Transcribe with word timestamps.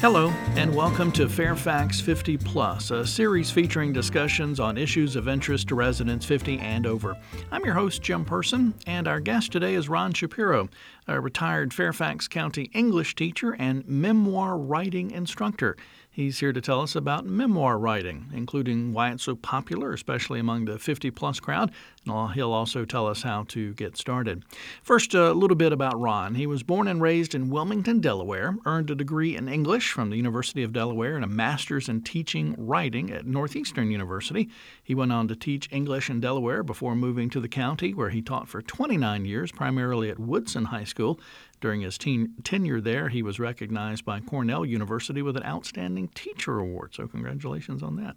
Hello, 0.00 0.30
and 0.56 0.74
welcome 0.74 1.12
to 1.12 1.28
Fairfax 1.28 2.00
50 2.00 2.38
Plus, 2.38 2.90
a 2.90 3.06
series 3.06 3.50
featuring 3.50 3.92
discussions 3.92 4.58
on 4.58 4.78
issues 4.78 5.14
of 5.14 5.28
interest 5.28 5.68
to 5.68 5.74
residents 5.74 6.24
50 6.24 6.58
and 6.58 6.86
over. 6.86 7.18
I'm 7.50 7.66
your 7.66 7.74
host, 7.74 8.00
Jim 8.00 8.24
Person, 8.24 8.72
and 8.86 9.06
our 9.06 9.20
guest 9.20 9.52
today 9.52 9.74
is 9.74 9.90
Ron 9.90 10.14
Shapiro, 10.14 10.70
a 11.06 11.20
retired 11.20 11.74
Fairfax 11.74 12.28
County 12.28 12.70
English 12.72 13.14
teacher 13.14 13.54
and 13.58 13.86
memoir 13.86 14.56
writing 14.56 15.10
instructor. 15.10 15.76
He's 16.10 16.40
here 16.40 16.54
to 16.54 16.62
tell 16.62 16.80
us 16.80 16.96
about 16.96 17.26
memoir 17.26 17.78
writing, 17.78 18.30
including 18.32 18.94
why 18.94 19.10
it's 19.10 19.24
so 19.24 19.36
popular, 19.36 19.92
especially 19.92 20.40
among 20.40 20.64
the 20.64 20.78
50 20.78 21.10
plus 21.10 21.40
crowd. 21.40 21.72
And 22.06 22.32
he'll 22.32 22.52
also 22.52 22.84
tell 22.84 23.06
us 23.06 23.22
how 23.22 23.44
to 23.48 23.74
get 23.74 23.96
started. 23.96 24.42
First, 24.82 25.14
a 25.14 25.32
little 25.32 25.56
bit 25.56 25.72
about 25.72 26.00
Ron. 26.00 26.34
He 26.34 26.46
was 26.46 26.62
born 26.62 26.88
and 26.88 27.02
raised 27.02 27.34
in 27.34 27.50
Wilmington, 27.50 28.00
Delaware, 28.00 28.56
earned 28.64 28.90
a 28.90 28.94
degree 28.94 29.36
in 29.36 29.48
English 29.48 29.92
from 29.92 30.08
the 30.08 30.16
University 30.16 30.62
of 30.62 30.72
Delaware 30.72 31.16
and 31.16 31.24
a 31.24 31.28
master's 31.28 31.88
in 31.88 32.00
teaching 32.02 32.54
writing 32.56 33.10
at 33.10 33.26
Northeastern 33.26 33.90
University. 33.90 34.48
He 34.82 34.94
went 34.94 35.12
on 35.12 35.28
to 35.28 35.36
teach 35.36 35.68
English 35.70 36.08
in 36.08 36.20
Delaware 36.20 36.62
before 36.62 36.94
moving 36.96 37.28
to 37.30 37.40
the 37.40 37.48
county, 37.48 37.92
where 37.92 38.10
he 38.10 38.22
taught 38.22 38.48
for 38.48 38.62
29 38.62 39.24
years, 39.26 39.52
primarily 39.52 40.10
at 40.10 40.18
Woodson 40.18 40.66
High 40.66 40.84
School. 40.84 41.20
During 41.60 41.82
his 41.82 41.98
teen, 41.98 42.34
tenure 42.42 42.80
there, 42.80 43.10
he 43.10 43.22
was 43.22 43.38
recognized 43.38 44.06
by 44.06 44.20
Cornell 44.20 44.64
University 44.64 45.20
with 45.20 45.36
an 45.36 45.44
Outstanding 45.44 46.08
Teacher 46.14 46.58
Award. 46.58 46.94
So, 46.94 47.06
congratulations 47.06 47.82
on 47.82 47.96
that. 47.96 48.16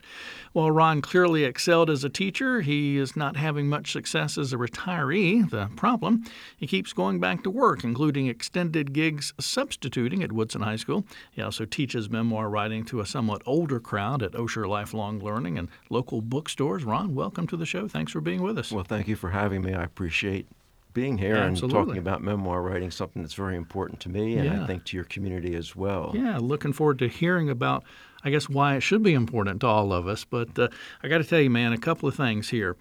While 0.53 0.71
Ron 0.71 1.01
clearly 1.01 1.43
excelled 1.43 1.89
as 1.89 2.05
a 2.05 2.09
teacher, 2.09 2.61
he 2.61 2.97
is 2.97 3.17
not 3.17 3.35
having 3.35 3.67
much 3.73 3.91
success 3.91 4.37
as 4.37 4.53
a 4.53 4.57
retiree. 4.57 5.49
The 5.49 5.67
problem, 5.75 6.23
he 6.55 6.67
keeps 6.67 6.93
going 6.93 7.19
back 7.19 7.41
to 7.41 7.49
work, 7.49 7.83
including 7.83 8.27
extended 8.27 8.93
gigs 8.93 9.33
substituting 9.39 10.21
at 10.21 10.31
Woodson 10.31 10.61
High 10.61 10.75
School. 10.75 11.05
He 11.31 11.41
also 11.41 11.65
teaches 11.65 12.07
memoir 12.07 12.49
writing 12.51 12.85
to 12.85 12.99
a 12.99 13.05
somewhat 13.07 13.41
older 13.47 13.79
crowd 13.79 14.21
at 14.21 14.33
Osher 14.33 14.67
Lifelong 14.69 15.17
Learning 15.19 15.57
and 15.57 15.69
local 15.89 16.21
bookstores. 16.21 16.83
Ron, 16.83 17.15
welcome 17.15 17.47
to 17.47 17.57
the 17.57 17.65
show. 17.65 17.87
Thanks 17.87 18.11
for 18.11 18.21
being 18.21 18.43
with 18.43 18.59
us. 18.59 18.71
Well, 18.71 18.83
thank 18.83 19.07
you 19.07 19.15
for 19.15 19.31
having 19.31 19.63
me. 19.63 19.73
I 19.73 19.83
appreciate 19.83 20.45
being 20.93 21.17
here 21.17 21.35
Absolutely. 21.37 21.79
and 21.79 21.87
talking 21.87 21.99
about 21.99 22.21
memoir 22.21 22.61
writing, 22.61 22.91
something 22.91 23.23
that's 23.23 23.33
very 23.33 23.55
important 23.55 23.99
to 24.01 24.09
me 24.09 24.35
and 24.37 24.45
Yeah. 24.45 24.63
I 24.63 24.67
think 24.67 24.83
to 24.85 24.95
your 24.97 25.05
community 25.05 25.55
as 25.55 25.75
well. 25.75 26.11
Yeah, 26.13 26.37
looking 26.37 26.73
forward 26.73 26.99
to 26.99 27.07
hearing 27.07 27.49
about, 27.49 27.83
I 28.23 28.29
guess, 28.29 28.47
why 28.47 28.75
it 28.75 28.81
should 28.81 29.01
be 29.01 29.15
important 29.15 29.61
to 29.61 29.67
all 29.67 29.91
of 29.91 30.07
us. 30.07 30.23
But 30.23 30.59
uh, 30.59 30.67
I 31.01 31.07
got 31.07 31.17
to 31.17 31.23
tell 31.23 31.39
you, 31.39 31.49
man, 31.49 31.73
a 31.73 31.79
couple 31.79 32.07
of 32.07 32.13
things 32.13 32.49
here. 32.49 32.75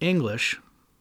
English, 0.00 0.58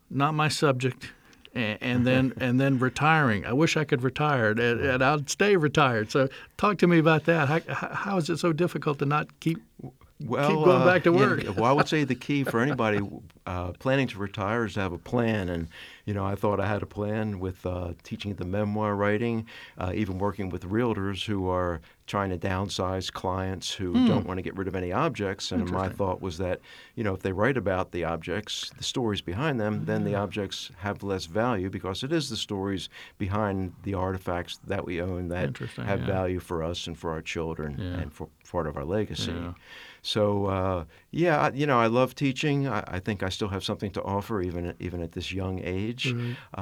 not 0.09 0.33
my 0.33 0.47
subject. 0.47 1.11
a- 1.55 1.77
And 1.81 2.05
then, 2.05 2.33
and 2.39 2.59
then 2.59 2.79
retiring. 2.79 3.45
I 3.45 3.53
wish 3.53 3.77
I 3.77 3.83
could 3.83 4.03
retire, 4.03 4.51
and, 4.51 4.59
and 4.59 5.03
I'd 5.03 5.29
stay 5.29 5.55
retired. 5.55 6.11
So, 6.11 6.29
talk 6.57 6.77
to 6.79 6.87
me 6.87 6.99
about 6.99 7.25
that. 7.25 7.47
How, 7.47 7.89
how- 7.93 8.17
is 8.17 8.29
it 8.29 8.37
so 8.37 8.53
difficult 8.53 8.99
to 8.99 9.05
not 9.05 9.27
keep 9.39 9.59
Well, 10.23 10.47
Keep 10.49 10.65
going 10.65 10.81
uh, 10.81 10.85
back 10.85 11.03
to 11.03 11.11
yeah, 11.13 11.19
work. 11.19 11.43
well, 11.57 11.65
I 11.65 11.71
would 11.73 11.87
say 11.93 12.03
the 12.03 12.15
key 12.15 12.43
for 12.43 12.59
anybody 12.59 12.99
uh, 13.47 13.71
planning 13.79 14.07
to 14.07 14.17
retire 14.19 14.65
is 14.65 14.73
to 14.73 14.81
have 14.81 14.93
a 14.93 14.97
plan. 14.97 15.49
And, 15.49 15.67
you 16.05 16.13
know, 16.13 16.25
I 16.25 16.35
thought 16.35 16.59
I 16.59 16.67
had 16.67 16.83
a 16.83 16.85
plan 16.85 17.39
with 17.39 17.65
uh, 17.65 17.93
teaching 18.03 18.35
the 18.35 18.45
memoir 18.45 18.95
writing, 18.95 19.45
uh, 19.77 19.91
even 19.95 20.19
working 20.19 20.49
with 20.49 20.63
realtors 20.63 21.25
who 21.25 21.49
are 21.49 21.79
trying 22.05 22.29
to 22.29 22.37
downsize 22.37 23.11
clients 23.11 23.73
who 23.73 23.91
don't 24.07 24.25
want 24.25 24.37
to 24.37 24.41
get 24.41 24.55
rid 24.55 24.67
of 24.67 24.75
any 24.75 24.91
objects. 24.93 25.51
And 25.51 25.69
my 25.71 25.87
Hmm. 25.87 25.93
Thought 25.97 26.21
was 26.21 26.37
that, 26.37 26.59
you 26.95 27.03
know, 27.03 27.13
if 27.13 27.21
they 27.21 27.31
write 27.33 27.57
about 27.57 27.91
the 27.91 28.03
objects, 28.05 28.71
the 28.77 28.83
stories 28.83 29.21
behind 29.21 29.59
them, 29.59 29.85
then 29.85 30.03
the 30.03 30.15
objects 30.15 30.71
have 30.77 31.01
less 31.03 31.25
value 31.25 31.69
because 31.69 32.03
it 32.03 32.11
is 32.13 32.29
the 32.29 32.37
stories 32.37 32.87
behind 33.17 33.73
the 33.83 33.93
artifacts 33.93 34.59
that 34.67 34.85
we 34.85 35.01
own 35.01 35.27
that 35.29 35.57
have 35.77 36.01
yeah. 36.01 36.05
value 36.05 36.39
for 36.39 36.63
us 36.63 36.87
and 36.87 36.97
for 36.97 37.11
our 37.11 37.21
children 37.21 37.75
Yeah. 37.79 38.01
and 38.01 38.13
for 38.13 38.27
part 38.51 38.67
of 38.67 38.77
our 38.77 38.85
legacy. 38.85 39.31
Yeah. 39.33 39.53
So 40.01 40.45
uh, 40.45 40.85
yeah, 41.11 41.51
you 41.53 41.65
know, 41.65 41.79
I 41.79 41.87
love 41.87 42.15
teaching. 42.15 42.67
I, 42.67 42.83
I 42.87 42.99
think 42.99 43.23
I 43.23 43.29
still 43.37 43.47
have 43.55 43.63
something 43.63 43.91
to 43.91 44.01
offer, 44.03 44.41
even 44.41 44.73
even 44.79 44.99
at 45.01 45.11
this 45.17 45.31
young 45.31 45.55
age. 45.63 46.03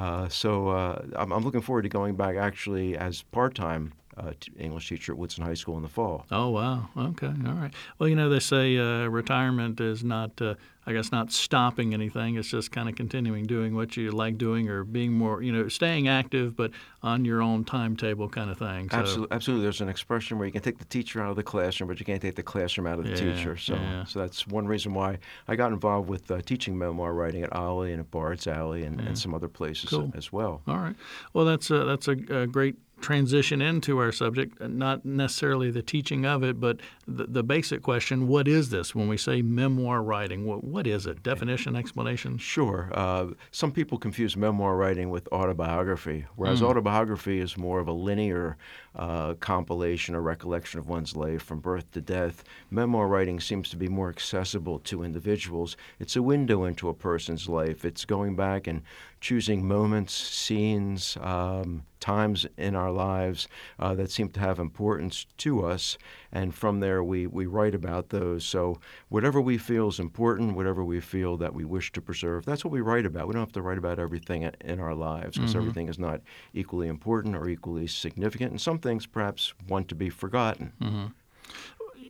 Uh, 0.02 0.28
so 0.28 0.68
uh, 0.68 1.02
I'm, 1.20 1.32
I'm 1.32 1.42
looking 1.46 1.62
forward 1.62 1.82
to 1.82 1.88
going 1.88 2.14
back 2.16 2.36
actually 2.36 2.96
as 2.96 3.22
part 3.36 3.54
time 3.54 3.84
uh, 4.16 4.32
English 4.58 4.88
teacher 4.88 5.12
at 5.12 5.18
Woodson 5.18 5.44
High 5.44 5.54
School 5.54 5.76
in 5.76 5.82
the 5.82 5.88
fall. 5.88 6.24
Oh 6.30 6.50
wow. 6.50 6.88
Okay. 6.96 7.26
All 7.46 7.52
right. 7.52 7.72
Well, 7.98 8.08
you 8.08 8.16
know 8.16 8.28
they 8.28 8.40
say 8.40 8.76
uh, 8.78 9.06
retirement 9.08 9.80
is 9.80 10.02
not, 10.02 10.40
uh, 10.40 10.54
I 10.86 10.92
guess, 10.92 11.10
not 11.12 11.32
stopping 11.32 11.92
anything. 11.92 12.36
It's 12.36 12.48
just 12.48 12.70
kind 12.72 12.88
of 12.88 12.94
continuing 12.94 13.44
doing 13.46 13.74
what 13.74 13.96
you 13.96 14.10
like 14.12 14.38
doing, 14.38 14.68
or 14.68 14.84
being 14.84 15.12
more, 15.12 15.42
you 15.42 15.52
know, 15.52 15.68
staying 15.68 16.08
active, 16.08 16.56
but 16.56 16.70
on 17.02 17.24
your 17.24 17.42
own 17.42 17.64
timetable, 17.64 18.28
kind 18.28 18.50
of 18.50 18.58
thing. 18.58 18.88
So, 18.90 18.96
Absolutely, 18.98 19.34
absolutely. 19.34 19.62
There's 19.64 19.80
an 19.80 19.88
expression 19.88 20.38
where 20.38 20.46
you 20.46 20.52
can 20.52 20.62
take 20.62 20.78
the 20.78 20.84
teacher 20.86 21.20
out 21.22 21.30
of 21.30 21.36
the 21.36 21.42
classroom, 21.42 21.88
but 21.88 21.98
you 22.00 22.06
can't 22.06 22.22
take 22.22 22.36
the 22.36 22.42
classroom 22.42 22.86
out 22.86 22.98
of 22.98 23.04
the 23.04 23.10
Yeah, 23.10 23.34
teacher. 23.34 23.56
So, 23.56 23.74
yeah. 23.74 24.04
so 24.04 24.20
that's 24.20 24.46
one 24.46 24.66
reason 24.66 24.94
why 24.94 25.18
I 25.48 25.56
got 25.56 25.72
involved 25.72 26.08
with 26.08 26.30
uh, 26.30 26.40
teaching 26.40 26.78
memoir 26.78 27.12
writing 27.12 27.42
at 27.42 27.50
OLLI 27.50 27.90
and 27.92 28.00
at 28.00 28.10
Bards 28.10 28.46
Alley 28.46 28.84
and, 28.84 29.00
and 29.00 29.18
some 29.18 29.34
other 29.34 29.48
places 29.48 29.90
Cool. 29.90 30.12
as 30.16 30.32
well. 30.32 30.62
All 30.66 30.78
right. 30.78 30.96
Well, 31.32 31.44
that's 31.44 31.70
a, 31.70 31.84
that's 31.84 32.08
a, 32.08 32.12
a 32.12 32.46
great 32.46 32.76
transition 33.00 33.60
into 33.60 33.98
our 33.98 34.12
subject. 34.12 34.60
Not 34.60 35.04
necessarily 35.04 35.70
the 35.70 35.82
teaching 35.82 36.24
of 36.24 36.42
it, 36.42 36.60
but 36.60 36.80
the, 37.06 37.24
the 37.24 37.42
basic 37.42 37.82
question: 37.82 38.28
What 38.28 38.48
is 38.48 38.70
this? 38.70 38.94
When 38.94 39.08
we 39.08 39.16
say 39.16 39.42
memoir 39.42 40.02
writing, 40.02 40.44
what, 40.46 40.64
what 40.64 40.86
is 40.86 41.06
it? 41.06 41.22
Definition, 41.22 41.76
explanation. 41.76 42.38
Sure. 42.38 42.90
Uh, 42.92 43.28
some 43.50 43.72
people 43.72 43.98
confuse 43.98 44.36
memoir 44.36 44.76
writing 44.76 45.10
with 45.10 45.28
autobiography, 45.32 46.26
whereas 46.36 46.62
autobiography 46.62 47.38
is 47.38 47.56
more 47.56 47.80
of 47.80 47.88
a 47.88 47.92
linear 47.92 48.56
uh, 48.96 49.34
compilation 49.34 50.14
or 50.14 50.22
recollection 50.22 50.78
of 50.78 50.88
one's 50.88 51.14
life 51.14 51.42
from 51.42 51.60
birth 51.60 51.90
to 51.92 52.00
death. 52.00 52.44
Memoir 52.70 53.08
writing 53.08 53.40
seems 53.40 53.68
to 53.70 53.76
be 53.76 53.88
more 53.88 54.08
accessible 54.08 54.78
to 54.80 55.02
individuals. 55.02 55.76
It's 56.00 56.16
a 56.16 56.22
window 56.22 56.64
into 56.64 56.88
a 56.88 56.94
person's 56.94 57.48
life. 57.48 57.84
It's 57.84 58.04
going 58.04 58.36
back 58.36 58.66
and 58.66 58.82
choosing 59.20 59.66
moments, 59.66 60.14
scenes, 60.14 61.16
um, 61.20 61.82
times 62.06 62.46
in 62.56 62.76
our 62.76 62.92
lives 62.92 63.48
uh, 63.80 63.92
that 63.92 64.12
seem 64.12 64.28
to 64.28 64.38
have 64.38 64.60
importance 64.60 65.26
to 65.38 65.66
us, 65.66 65.98
and 66.30 66.54
from 66.54 66.78
there 66.78 67.02
we, 67.02 67.26
we 67.26 67.46
write 67.46 67.74
about 67.74 68.10
those. 68.10 68.44
So, 68.44 68.78
whatever 69.08 69.40
we 69.40 69.58
feel 69.58 69.88
is 69.88 69.98
important, 69.98 70.54
whatever 70.54 70.84
we 70.84 71.00
feel 71.00 71.36
that 71.38 71.52
we 71.52 71.64
wish 71.64 71.90
to 71.92 72.00
preserve, 72.00 72.44
that's 72.44 72.64
what 72.64 72.70
we 72.70 72.80
write 72.80 73.06
about. 73.06 73.26
We 73.26 73.32
don't 73.32 73.42
have 73.42 73.52
to 73.54 73.62
write 73.62 73.78
about 73.78 73.98
everything 73.98 74.48
in 74.60 74.78
our 74.78 74.94
lives 74.94 75.36
because 75.36 75.50
mm-hmm. 75.50 75.58
everything 75.58 75.88
is 75.88 75.98
not 75.98 76.20
equally 76.54 76.86
important 76.86 77.34
or 77.34 77.48
equally 77.48 77.88
significant, 77.88 78.52
and 78.52 78.60
some 78.60 78.78
things 78.78 79.04
perhaps 79.04 79.52
want 79.68 79.88
to 79.88 79.96
be 79.96 80.08
forgotten. 80.08 80.72
Mm-hmm. 80.80 81.06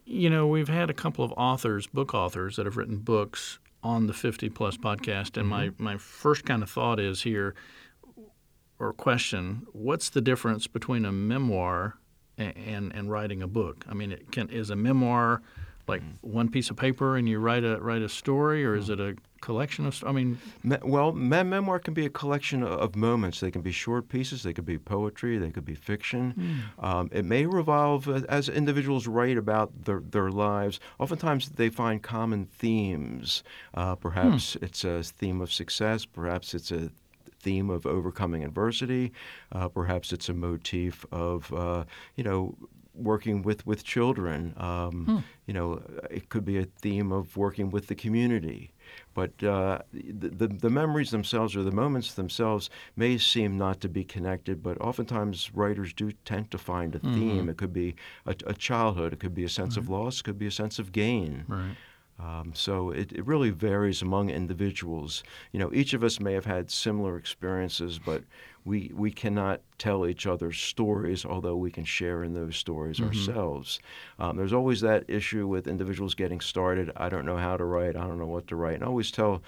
You 0.04 0.28
know, 0.28 0.46
we've 0.46 0.68
had 0.68 0.90
a 0.90 0.94
couple 0.94 1.24
of 1.24 1.32
authors, 1.38 1.86
book 1.86 2.12
authors, 2.12 2.56
that 2.56 2.66
have 2.66 2.76
written 2.76 2.98
books 2.98 3.58
on 3.82 4.08
the 4.08 4.12
50 4.12 4.50
Plus 4.50 4.76
podcast. 4.76 5.38
And 5.38 5.48
my, 5.48 5.68
mm-hmm. 5.68 5.82
my 5.82 5.96
first 5.96 6.44
kind 6.44 6.62
of 6.62 6.68
thought 6.68 7.00
is 7.00 7.22
here, 7.22 7.54
or 8.78 8.92
question, 8.92 9.66
what's 9.72 10.10
the 10.10 10.20
difference 10.20 10.66
between 10.66 11.04
a 11.04 11.12
memoir 11.12 11.96
and, 12.36 12.56
and, 12.56 12.92
and 12.94 13.10
writing 13.10 13.42
a 13.42 13.48
book? 13.48 13.84
I 13.88 13.94
mean, 13.94 14.12
it 14.12 14.30
can, 14.32 14.48
is 14.50 14.70
a 14.70 14.76
memoir 14.76 15.42
like 15.88 16.02
mm-hmm. 16.02 16.32
one 16.32 16.48
piece 16.48 16.68
of 16.70 16.76
paper 16.76 17.16
and 17.16 17.28
you 17.28 17.38
write 17.38 17.64
a, 17.64 17.78
write 17.78 18.02
a 18.02 18.08
story, 18.08 18.64
or 18.64 18.74
is 18.74 18.88
mm-hmm. 18.88 19.00
it 19.00 19.16
a 19.18 19.40
collection 19.40 19.86
of, 19.86 20.02
I 20.04 20.12
mean, 20.12 20.38
Me- 20.64 20.78
well, 20.82 21.12
me- 21.12 21.44
memoir 21.44 21.78
can 21.78 21.94
be 21.94 22.06
a 22.06 22.10
collection 22.10 22.62
of 22.62 22.96
moments. 22.96 23.38
They 23.38 23.50
can 23.50 23.62
be 23.62 23.70
short 23.70 24.08
pieces, 24.08 24.42
they 24.42 24.52
could 24.52 24.66
be 24.66 24.78
poetry, 24.78 25.38
they 25.38 25.50
could 25.50 25.64
be 25.64 25.74
fiction. 25.74 26.32
Hmm. 26.32 26.84
Um, 26.84 27.10
it 27.12 27.24
may 27.24 27.46
revolve 27.46 28.08
as, 28.08 28.24
as 28.24 28.48
individuals 28.48 29.06
write 29.06 29.38
about 29.38 29.84
their, 29.84 30.00
their 30.00 30.30
lives. 30.30 30.80
Oftentimes, 30.98 31.50
they 31.50 31.68
find 31.68 32.02
common 32.02 32.46
themes. 32.46 33.44
Uh, 33.74 33.94
perhaps 33.94 34.54
hmm. 34.54 34.64
it's 34.64 34.84
a 34.84 35.02
theme 35.04 35.40
of 35.40 35.52
success, 35.52 36.04
perhaps 36.04 36.52
it's 36.54 36.72
a 36.72 36.90
theme 37.46 37.68
of 37.76 37.82
overcoming 37.86 38.42
adversity, 38.50 39.04
uh, 39.56 39.68
perhaps 39.80 40.06
it's 40.14 40.28
a 40.28 40.34
motif 40.48 40.94
of, 41.12 41.38
uh, 41.64 41.82
you 42.18 42.24
know, 42.28 42.40
working 43.12 43.42
with, 43.48 43.60
with 43.70 43.80
children. 43.94 44.40
Um, 44.56 44.96
You 45.48 45.54
know, 45.58 45.68
it 46.18 46.24
could 46.32 46.44
be 46.44 46.58
a 46.58 46.66
theme 46.82 47.12
of 47.18 47.36
working 47.36 47.70
with 47.74 47.86
the 47.86 47.94
community. 47.94 48.62
But 49.14 49.32
uh, 49.56 49.78
the, 50.20 50.28
the, 50.40 50.48
the 50.66 50.70
memories 50.70 51.10
themselves 51.10 51.54
or 51.56 51.62
the 51.70 51.76
moments 51.84 52.14
themselves 52.14 52.64
may 52.96 53.18
seem 53.18 53.50
not 53.56 53.76
to 53.80 53.88
be 53.88 54.04
connected, 54.14 54.56
but 54.62 54.74
oftentimes 54.80 55.50
writers 55.60 55.92
do 55.92 56.06
tend 56.24 56.50
to 56.50 56.58
find 56.58 56.94
a 56.94 56.98
theme. 57.16 57.44
It 57.52 57.56
could 57.60 57.72
be 57.72 57.94
a, 58.24 58.34
a 58.52 58.54
childhood, 58.54 59.12
it 59.12 59.20
could 59.22 59.34
be 59.34 59.44
a 59.44 59.48
sense 59.60 59.76
of 59.80 59.88
loss, 59.88 60.14
it 60.20 60.24
could 60.24 60.38
be 60.38 60.46
a 60.48 60.56
sense 60.62 60.76
of 60.82 60.90
gain. 60.90 61.44
right. 61.48 61.76
Um, 62.18 62.52
so 62.54 62.90
it, 62.90 63.12
it 63.12 63.26
really 63.26 63.50
varies 63.50 64.00
among 64.00 64.30
individuals. 64.30 65.22
You 65.52 65.60
know, 65.60 65.70
each 65.72 65.92
of 65.92 66.02
us 66.02 66.18
may 66.18 66.32
have 66.32 66.46
had 66.46 66.70
similar 66.70 67.18
experiences, 67.18 67.98
but 67.98 68.22
we 68.64 68.90
we 68.94 69.10
cannot 69.10 69.60
tell 69.78 70.06
each 70.06 70.26
other's 70.26 70.58
stories, 70.58 71.24
although 71.24 71.56
we 71.56 71.70
can 71.70 71.84
share 71.84 72.24
in 72.24 72.32
those 72.34 72.56
stories 72.56 73.00
ourselves. 73.00 73.80
Um, 74.18 74.36
there's 74.36 74.52
always 74.52 74.80
that 74.80 75.04
issue 75.08 75.46
with 75.46 75.68
individuals 75.68 76.14
getting 76.14 76.40
started. 76.40 76.90
I 76.96 77.08
don't 77.08 77.26
know 77.26 77.36
how 77.36 77.56
to 77.56 77.64
write. 77.64 77.96
I 77.96 78.06
don't 78.06 78.18
know 78.18 78.26
what 78.26 78.46
to 78.48 78.56
write. 78.56 78.76
And 78.76 78.84
I 78.84 78.86
always 78.86 79.10
tell 79.10 79.42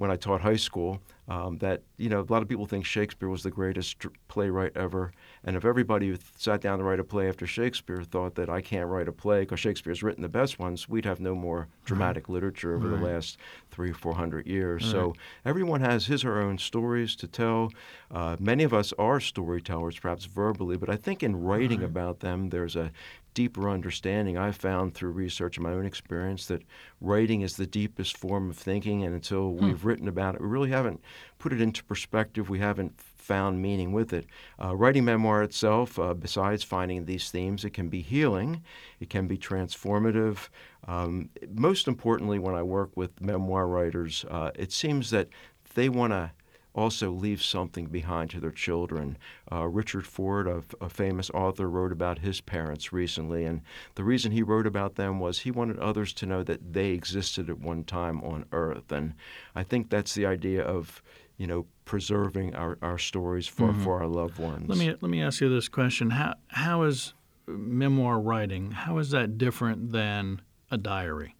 when 0.00 0.10
I 0.10 0.16
taught 0.16 0.40
high 0.40 0.56
school 0.56 0.98
um, 1.28 1.58
that 1.58 1.82
you 1.98 2.08
know 2.08 2.20
a 2.20 2.32
lot 2.32 2.40
of 2.40 2.48
people 2.48 2.64
think 2.64 2.86
Shakespeare 2.86 3.28
was 3.28 3.42
the 3.42 3.50
greatest 3.50 4.04
playwright 4.28 4.72
ever, 4.74 5.12
and 5.44 5.56
if 5.56 5.64
everybody 5.66 6.08
who 6.08 6.16
sat 6.36 6.62
down 6.62 6.78
to 6.78 6.84
write 6.84 6.98
a 6.98 7.04
play 7.04 7.28
after 7.28 7.46
Shakespeare 7.46 8.02
thought 8.02 8.34
that 8.34 8.48
I 8.48 8.62
can't 8.62 8.88
write 8.88 9.08
a 9.08 9.12
play 9.12 9.40
because 9.40 9.60
Shakespeare's 9.60 10.02
written 10.02 10.22
the 10.22 10.28
best 10.28 10.58
ones, 10.58 10.88
we'd 10.88 11.04
have 11.04 11.20
no 11.20 11.34
more 11.34 11.68
dramatic 11.84 12.28
right. 12.28 12.34
literature 12.34 12.74
over 12.74 12.88
right. 12.88 12.98
the 12.98 13.06
last 13.06 13.36
three, 13.70 13.90
or 13.90 13.94
four 13.94 14.14
hundred 14.14 14.46
years. 14.46 14.82
Right. 14.84 14.90
So 14.90 15.14
everyone 15.44 15.82
has 15.82 16.06
his 16.06 16.24
or 16.24 16.34
her 16.34 16.40
own 16.40 16.56
stories 16.56 17.14
to 17.16 17.28
tell. 17.28 17.70
Uh, 18.10 18.36
many 18.40 18.64
of 18.64 18.72
us 18.72 18.94
are 18.98 19.20
storytellers, 19.20 19.98
perhaps 19.98 20.24
verbally, 20.24 20.78
but 20.78 20.88
I 20.88 20.96
think 20.96 21.22
in 21.22 21.36
writing 21.36 21.82
about 21.82 22.20
them, 22.20 22.48
there's 22.48 22.74
a 22.74 22.90
deeper 23.34 23.68
understanding. 23.68 24.36
I 24.36 24.52
found 24.52 24.94
through 24.94 25.10
research 25.10 25.56
and 25.56 25.64
my 25.64 25.72
own 25.72 25.86
experience 25.86 26.46
that 26.46 26.62
writing 27.00 27.42
is 27.42 27.56
the 27.56 27.66
deepest 27.66 28.16
form 28.16 28.50
of 28.50 28.56
thinking, 28.56 29.04
and 29.04 29.14
until 29.14 29.50
hmm. 29.52 29.66
we've 29.66 29.84
written 29.84 30.08
about 30.08 30.34
it, 30.34 30.40
we 30.40 30.48
really 30.48 30.70
haven't 30.70 31.00
put 31.38 31.52
it 31.52 31.60
into 31.60 31.84
perspective. 31.84 32.48
We 32.50 32.58
haven't 32.58 33.00
found 33.00 33.62
meaning 33.62 33.92
with 33.92 34.12
it. 34.12 34.26
Uh, 34.62 34.74
writing 34.74 35.04
memoir 35.04 35.42
itself, 35.42 35.98
uh, 35.98 36.14
besides 36.14 36.64
finding 36.64 37.04
these 37.04 37.30
themes, 37.30 37.64
it 37.64 37.70
can 37.70 37.88
be 37.88 38.02
healing, 38.02 38.62
it 38.98 39.08
can 39.08 39.28
be 39.28 39.38
transformative. 39.38 40.48
Um, 40.88 41.30
most 41.54 41.86
importantly, 41.86 42.38
when 42.38 42.54
I 42.54 42.62
work 42.62 42.96
with 42.96 43.20
memoir 43.20 43.68
writers, 43.68 44.24
uh, 44.28 44.50
it 44.54 44.72
seems 44.72 45.10
that 45.10 45.28
they 45.74 45.88
want 45.88 46.12
to 46.12 46.32
also 46.74 47.10
leave 47.10 47.42
something 47.42 47.86
behind 47.86 48.30
to 48.30 48.40
their 48.40 48.50
children. 48.50 49.18
Uh, 49.50 49.66
Richard 49.66 50.06
Ford, 50.06 50.46
a, 50.46 50.62
a, 50.80 50.88
famous 50.88 51.30
author, 51.30 51.68
wrote 51.68 51.92
about 51.92 52.20
his 52.20 52.40
parents 52.40 52.92
recently, 52.92 53.44
and 53.44 53.62
the 53.96 54.04
reason 54.04 54.32
he 54.32 54.42
wrote 54.42 54.66
about 54.66 54.94
them 54.94 55.18
was 55.18 55.40
he 55.40 55.50
wanted 55.50 55.78
others 55.78 56.12
to 56.14 56.26
know 56.26 56.42
that 56.44 56.72
they 56.72 56.90
existed 56.90 57.50
at 57.50 57.58
one 57.58 57.84
time 57.84 58.22
on 58.22 58.44
Earth. 58.52 58.92
And 58.92 59.14
I 59.54 59.62
think 59.62 59.90
that's 59.90 60.14
the 60.14 60.26
idea 60.26 60.62
of, 60.62 61.02
you 61.36 61.46
know, 61.46 61.66
preserving 61.84 62.54
our, 62.54 62.78
our 62.82 62.98
stories 62.98 63.46
for, 63.46 63.68
mm-hmm. 63.68 63.82
for 63.82 64.00
our 64.00 64.08
loved 64.08 64.38
ones. 64.38 64.68
Let 64.68 64.78
me 64.78 64.94
let 65.00 65.10
me 65.10 65.22
ask 65.22 65.40
you 65.40 65.48
this 65.48 65.68
question: 65.68 66.10
How 66.10 66.34
how 66.48 66.82
is 66.82 67.14
memoir 67.46 68.20
writing? 68.20 68.70
How 68.70 68.98
is 68.98 69.10
that 69.10 69.38
different 69.38 69.90
than 69.90 70.42
a 70.70 70.78
diary, 70.78 71.34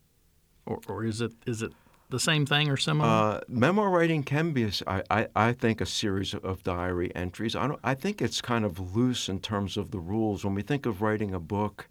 or, 0.67 0.81
or 0.89 1.05
is 1.05 1.21
it 1.21 1.33
is 1.47 1.63
it 1.63 1.73
the 2.11 2.21
same 2.21 2.47
thing 2.47 2.69
or 2.69 2.77
similar? 2.77 3.09
Uh, 3.09 3.41
memoir 3.49 3.91
writing 3.91 4.23
can 4.23 4.53
be, 4.53 4.65
a, 4.65 5.03
I, 5.11 5.27
I 5.35 5.53
think, 5.53 5.81
a 5.81 5.87
series 5.87 6.35
of 6.35 6.63
diary 6.63 7.15
entries. 7.15 7.57
I, 7.57 7.67
don't, 7.67 7.81
I 7.83 7.95
think 7.95 8.21
it's 8.21 8.41
kind 8.41 8.65
of 8.65 8.97
loose 8.97 9.29
in 9.29 9.41
terms 9.41 9.77
of 9.77 9.91
the 9.91 9.99
rules. 9.99 10.45
When 10.45 10.55
we 10.55 10.63
think 10.63 10.87
of 10.87 11.03
writing 11.03 11.35
a 11.35 11.41
book, 11.41 11.89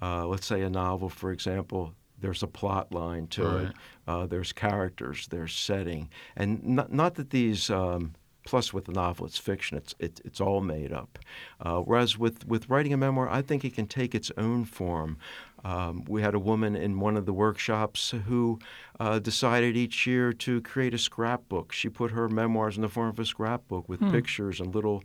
uh, 0.00 0.26
let's 0.26 0.46
say 0.46 0.62
a 0.62 0.70
novel, 0.70 1.08
for 1.08 1.30
example, 1.32 1.94
there's 2.18 2.42
a 2.42 2.46
plot 2.46 2.92
line 2.92 3.26
to 3.28 3.44
right. 3.44 3.66
it. 3.66 3.72
Uh, 4.06 4.26
there's 4.26 4.52
characters, 4.52 5.26
there's 5.28 5.54
setting, 5.54 6.08
and 6.36 6.62
not, 6.64 6.92
not 6.92 7.14
that 7.16 7.30
these. 7.30 7.68
Um, 7.68 8.14
plus, 8.44 8.72
with 8.72 8.86
the 8.86 8.92
novel, 8.92 9.26
it's 9.26 9.38
fiction. 9.38 9.76
It's 9.76 9.94
it, 9.98 10.20
it's 10.24 10.40
all 10.40 10.60
made 10.60 10.92
up. 10.92 11.18
Uh, 11.60 11.78
whereas 11.78 12.18
with 12.18 12.46
with 12.46 12.68
writing 12.68 12.92
a 12.92 12.96
memoir, 12.96 13.28
I 13.28 13.42
think 13.42 13.64
it 13.64 13.74
can 13.74 13.86
take 13.86 14.14
its 14.14 14.30
own 14.36 14.64
form. 14.64 15.18
Um, 15.64 16.04
we 16.08 16.22
had 16.22 16.34
a 16.34 16.38
woman 16.38 16.74
in 16.74 16.98
one 16.98 17.16
of 17.16 17.26
the 17.26 17.32
workshops 17.32 18.14
who 18.26 18.58
uh, 18.98 19.18
decided 19.18 19.76
each 19.76 20.06
year 20.06 20.32
to 20.32 20.60
create 20.62 20.94
a 20.94 20.98
scrapbook. 20.98 21.72
She 21.72 21.88
put 21.88 22.10
her 22.10 22.28
memoirs 22.28 22.76
in 22.76 22.82
the 22.82 22.88
form 22.88 23.08
of 23.08 23.18
a 23.18 23.24
scrapbook 23.24 23.88
with 23.88 24.00
hmm. 24.00 24.10
pictures 24.10 24.60
and 24.60 24.74
little 24.74 25.04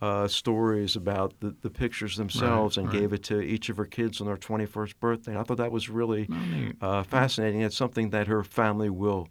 uh, 0.00 0.28
stories 0.28 0.96
about 0.96 1.34
the, 1.40 1.54
the 1.62 1.70
pictures 1.70 2.16
themselves 2.16 2.76
right, 2.76 2.84
and 2.84 2.92
right. 2.92 3.00
gave 3.00 3.12
it 3.12 3.22
to 3.24 3.40
each 3.40 3.68
of 3.68 3.76
her 3.76 3.84
kids 3.84 4.20
on 4.20 4.26
their 4.26 4.36
21st 4.36 4.94
birthday. 5.00 5.32
And 5.32 5.40
I 5.40 5.42
thought 5.42 5.58
that 5.58 5.72
was 5.72 5.88
really 5.88 6.28
uh, 6.80 7.02
fascinating. 7.02 7.62
It's 7.62 7.76
something 7.76 8.10
that 8.10 8.28
her 8.28 8.44
family 8.44 8.90
will 8.90 9.28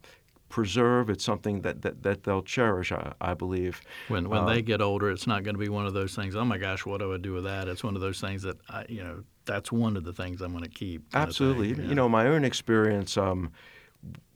preserve. 0.50 1.09
It's 1.09 1.24
something 1.24 1.62
that, 1.62 1.81
that, 1.81 2.03
that 2.03 2.24
they'll 2.24 2.41
cherish, 2.41 2.91
I, 2.91 3.13
I 3.19 3.33
believe. 3.33 3.81
When 4.07 4.29
when 4.29 4.45
they 4.45 4.59
uh, 4.59 4.62
get 4.62 4.81
older, 4.81 5.09
it's 5.09 5.27
not 5.27 5.44
going 5.44 5.56
to 5.56 5.59
be 5.59 5.69
one 5.69 5.85
of 5.85 5.94
those 5.94 6.15
things. 6.15 6.35
Oh 6.35 6.45
my 6.45 6.57
gosh, 6.57 6.85
what 6.85 7.00
do 7.00 7.13
I 7.13 7.18
do 7.18 7.33
with 7.33 7.45
that? 7.45 7.68
It's 7.68 7.83
one 7.83 7.95
of 7.95 8.01
those 8.01 8.21
things 8.21 8.44
that 8.44 8.57
I, 8.69 8.85
you 8.88 9.03
know 9.03 9.24
that's 9.47 9.71
one 9.71 9.97
of 9.97 10.03
the 10.03 10.13
things 10.13 10.41
I'm 10.41 10.51
going 10.51 10.63
to 10.63 10.69
keep. 10.69 11.03
Absolutely. 11.13 11.73
Thing, 11.73 11.83
yeah. 11.83 11.89
You 11.89 11.95
know, 11.95 12.07
my 12.07 12.27
own 12.27 12.45
experience. 12.45 13.17
Um, 13.17 13.51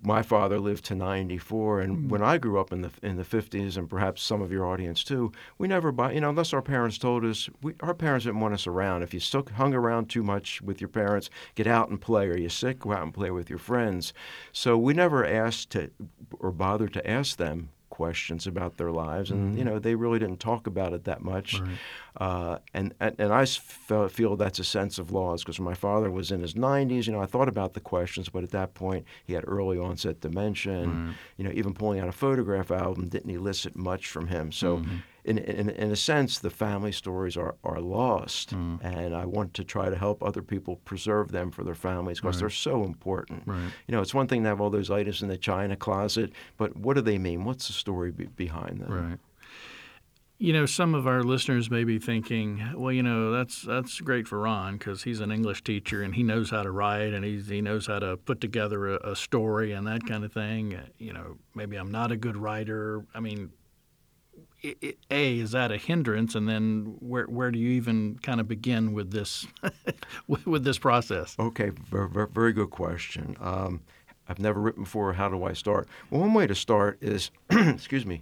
my 0.04 0.24
father 0.24 0.60
lived 0.60 0.86
to 0.86 0.96
94, 0.96 1.82
and 1.82 1.98
mm. 1.98 2.10
when 2.10 2.24
I 2.24 2.40
grew 2.40 2.60
up 2.60 2.72
in 2.72 2.82
the 2.82 2.90
in 3.04 3.18
the 3.18 3.24
50s, 3.24 3.78
and 3.78 3.88
perhaps 3.88 4.24
some 4.24 4.42
of 4.42 4.52
your 4.52 4.66
audience 4.66 5.04
too, 5.04 5.32
we 5.60 5.68
never 5.68 5.92
buy. 5.92 6.14
You 6.14 6.22
know, 6.22 6.30
unless 6.30 6.54
our 6.54 6.62
parents 6.62 6.98
told 6.98 7.24
us, 7.24 7.50
we, 7.62 7.76
our 7.82 7.94
parents 7.94 8.26
didn't 8.26 8.40
want 8.40 8.56
us 8.56 8.66
around. 8.66 9.04
If 9.04 9.14
you 9.14 9.20
stuck 9.20 9.52
hung 9.52 9.76
around 9.76 10.10
too 10.10 10.24
much 10.24 10.62
with 10.62 10.82
your 10.82 10.88
parents, 10.88 11.30
get 11.54 11.68
out 11.68 11.90
and 11.90 12.02
play. 12.02 12.28
Are 12.30 12.38
you 12.38 12.50
sick? 12.50 12.80
Go 12.80 12.94
out 12.94 13.04
and 13.04 13.14
play 13.14 13.30
with 13.30 13.50
your 13.50 13.60
friends. 13.60 14.14
So 14.52 14.78
we 14.78 14.94
never 14.94 15.26
asked 15.26 15.70
to 15.72 15.92
or 16.40 16.52
bothered 16.52 16.94
to 16.94 17.10
ask 17.10 17.38
them 17.38 17.70
questions 18.02 18.48
about 18.48 18.78
their 18.78 18.92
lives, 18.92 19.30
and 19.30 19.40
mm-hmm. 19.42 19.58
you 19.60 19.64
know 19.64 19.78
they 19.78 19.94
really 19.94 20.18
didn't 20.18 20.40
talk 20.40 20.66
about 20.66 20.92
it 20.92 21.04
that 21.04 21.22
much. 21.22 21.60
Right. 21.60 21.78
Uh, 22.18 22.58
and, 22.74 22.96
and 23.00 23.16
and 23.20 23.32
I 23.32 23.46
feel 23.46 24.36
that's 24.36 24.58
a 24.58 24.64
sense 24.64 24.98
of 24.98 25.12
loss 25.12 25.44
because 25.44 25.60
my 25.60 25.76
father 25.76 26.10
was 26.10 26.32
in 26.32 26.42
his 26.42 26.56
90s. 26.56 27.06
You 27.06 27.14
know, 27.14 27.22
I 27.22 27.28
thought 27.28 27.48
about 27.48 27.74
the 27.74 27.80
questions, 27.80 28.28
but 28.28 28.44
at 28.44 28.50
that 28.52 28.74
point 28.74 29.06
he 29.24 29.34
had 29.34 29.44
early 29.48 29.78
onset 29.78 30.20
dementia. 30.20 30.74
And, 30.74 30.92
mm-hmm. 30.92 31.12
You 31.38 31.44
know, 31.46 31.52
even 31.54 31.74
pulling 31.76 32.00
out 32.00 32.08
a 32.08 32.18
photograph 32.26 32.72
album 32.72 33.08
didn't 33.08 33.30
elicit 33.30 33.76
much 33.76 34.08
from 34.08 34.28
him. 34.28 34.52
So. 34.52 34.78
Mm-hmm 34.78 34.98
in, 35.24 35.38
in, 35.38 35.70
in 35.70 35.92
a 35.92 35.96
sense, 35.96 36.40
the 36.40 36.50
family 36.50 36.92
stories 36.92 37.38
are, 37.38 37.56
are 37.64 37.80
lost. 37.80 38.56
Mm. 38.56 38.84
And 38.84 39.16
I 39.16 39.26
want 39.26 39.54
to 39.56 39.64
try 39.64 39.90
to 39.90 39.96
help 39.96 40.24
other 40.24 40.42
people 40.42 40.78
preserve 40.78 41.32
them 41.32 41.52
for 41.52 41.64
their 41.64 41.76
families 41.76 42.20
because 42.20 42.38
right. 42.38 42.42
they're 42.42 42.50
so 42.50 42.84
important. 42.84 43.44
Right. 43.46 43.72
You 43.88 43.92
know, 43.94 44.02
it's 44.02 44.14
one 44.14 44.28
thing 44.28 44.44
to 44.44 44.50
have 44.50 44.62
all 44.62 44.70
those 44.70 44.90
items 44.90 45.22
in 45.22 45.28
the 45.28 45.38
china 45.38 45.76
closet, 45.76 46.32
but 46.58 46.76
what 46.76 46.96
do 46.96 47.02
they 47.02 47.18
mean? 47.18 47.44
What's 47.44 47.68
the 47.68 47.74
story 47.74 48.12
be- 48.12 48.26
behind 48.26 48.82
them? 48.82 48.92
Right. 48.92 49.20
You 50.40 50.54
know, 50.54 50.66
some 50.66 50.96
of 50.96 51.06
our 51.06 51.22
listeners 51.22 51.70
may 51.70 51.84
be 51.84 52.00
thinking, 52.00 52.72
well, 52.76 52.92
you 52.92 53.04
know, 53.04 53.32
that's 53.32 53.62
that's 53.62 54.02
great 54.02 54.28
for 54.28 54.40
Ron 54.40 54.76
because 54.76 55.04
he's 55.04 55.20
an 55.20 55.32
English 55.32 55.64
teacher 55.64 56.02
and 56.02 56.16
he 56.16 56.24
knows 56.24 56.50
how 56.50 56.64
to 56.64 56.72
write 56.72 57.14
and 57.14 57.24
he's, 57.24 57.48
he 57.48 57.62
knows 57.62 57.86
how 57.86 58.00
to 58.00 58.18
put 58.18 58.42
together 58.42 58.96
a, 58.96 59.12
a 59.12 59.16
story 59.16 59.72
and 59.72 59.86
that 59.86 60.04
kind 60.08 60.26
of 60.26 60.34
thing. 60.34 60.80
You 60.98 61.14
know, 61.14 61.38
maybe 61.54 61.76
I'm 61.76 61.92
not 61.92 62.12
a 62.12 62.18
good 62.18 62.36
writer. 62.36 63.06
I 63.14 63.20
mean, 63.20 63.52
a 64.64 65.40
is 65.40 65.52
that 65.52 65.72
a 65.72 65.78
hindrance, 65.78 66.36
and 66.36 66.48
then 66.48 66.96
where 67.00 67.26
where 67.26 67.52
do 67.52 67.60
you 67.60 67.70
even 67.72 68.20
kind 68.22 68.40
of 68.40 68.48
begin 68.48 68.94
with 68.94 69.12
this 69.12 69.48
with 70.28 70.64
this 70.64 70.78
process? 70.78 71.36
Okay, 71.40 71.70
very, 71.70 72.28
very 72.32 72.54
good 72.54 72.70
question. 72.70 73.36
Um, 73.40 73.82
I've 74.28 74.40
never 74.40 74.60
written 74.60 74.84
before. 74.84 75.14
How 75.14 75.30
do 75.30 75.44
I 75.44 75.54
start? 75.54 75.88
Well, 76.10 76.22
one 76.22 76.34
way 76.34 76.48
to 76.48 76.56
start 76.56 76.98
is, 77.02 77.32
excuse 77.50 78.06
me, 78.06 78.22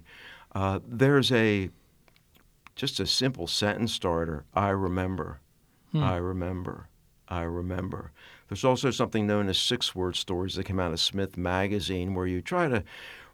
uh, 0.54 0.80
there's 0.86 1.30
a 1.32 1.70
just 2.74 3.00
a 3.00 3.06
simple 3.06 3.46
sentence 3.46 3.92
starter. 3.92 4.44
I 4.54 4.70
remember. 4.70 5.40
Hmm. 5.92 6.02
I 6.02 6.16
remember. 6.16 6.88
I 7.28 7.42
remember. 7.42 8.12
There's 8.48 8.64
also 8.64 8.90
something 8.90 9.26
known 9.26 9.48
as 9.48 9.58
six 9.58 9.94
word 9.94 10.16
stories 10.16 10.54
that 10.54 10.64
came 10.64 10.80
out 10.80 10.92
of 10.92 10.98
Smith 10.98 11.36
Magazine, 11.36 12.14
where 12.14 12.26
you 12.26 12.42
try 12.42 12.68
to 12.68 12.82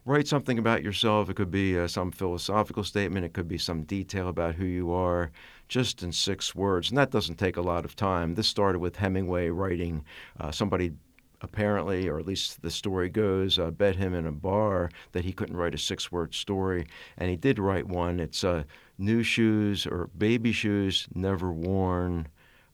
write 0.07 0.27
something 0.27 0.57
about 0.57 0.83
yourself. 0.83 1.29
It 1.29 1.35
could 1.35 1.51
be 1.51 1.77
uh, 1.77 1.87
some 1.87 2.11
philosophical 2.11 2.83
statement, 2.83 3.25
it 3.25 3.33
could 3.33 3.47
be 3.47 3.57
some 3.57 3.83
detail 3.83 4.29
about 4.29 4.55
who 4.55 4.65
you 4.65 4.91
are, 4.91 5.31
just 5.67 6.01
in 6.01 6.13
six 6.13 6.55
words. 6.55 6.89
And 6.89 6.97
that 6.97 7.11
doesn't 7.11 7.35
take 7.35 7.57
a 7.57 7.61
lot 7.61 7.83
of 7.83 7.95
time. 7.95 8.35
This 8.35 8.47
started 8.47 8.79
with 8.79 8.95
Hemingway 8.95 9.49
writing 9.49 10.05
uh, 10.39 10.51
somebody 10.51 10.93
apparently, 11.41 12.07
or 12.07 12.17
at 12.19 12.25
least 12.25 12.61
the 12.61 12.71
story 12.71 13.09
goes, 13.09 13.59
uh, 13.59 13.69
bet 13.69 13.97
him 13.97 14.13
in 14.13 14.25
a 14.25 14.31
bar 14.31 14.89
that 15.11 15.25
he 15.25 15.33
couldn't 15.33 15.57
write 15.57 15.75
a 15.75 15.77
six 15.77 16.11
word 16.11 16.33
story. 16.33 16.87
And 17.17 17.29
he 17.29 17.35
did 17.35 17.59
write 17.59 17.87
one. 17.87 18.19
It's 18.19 18.43
uh, 18.43 18.63
New 18.97 19.23
Shoes 19.23 19.85
or 19.85 20.09
Baby 20.17 20.53
Shoes 20.53 21.07
Never 21.13 21.51
Worn. 21.51 22.27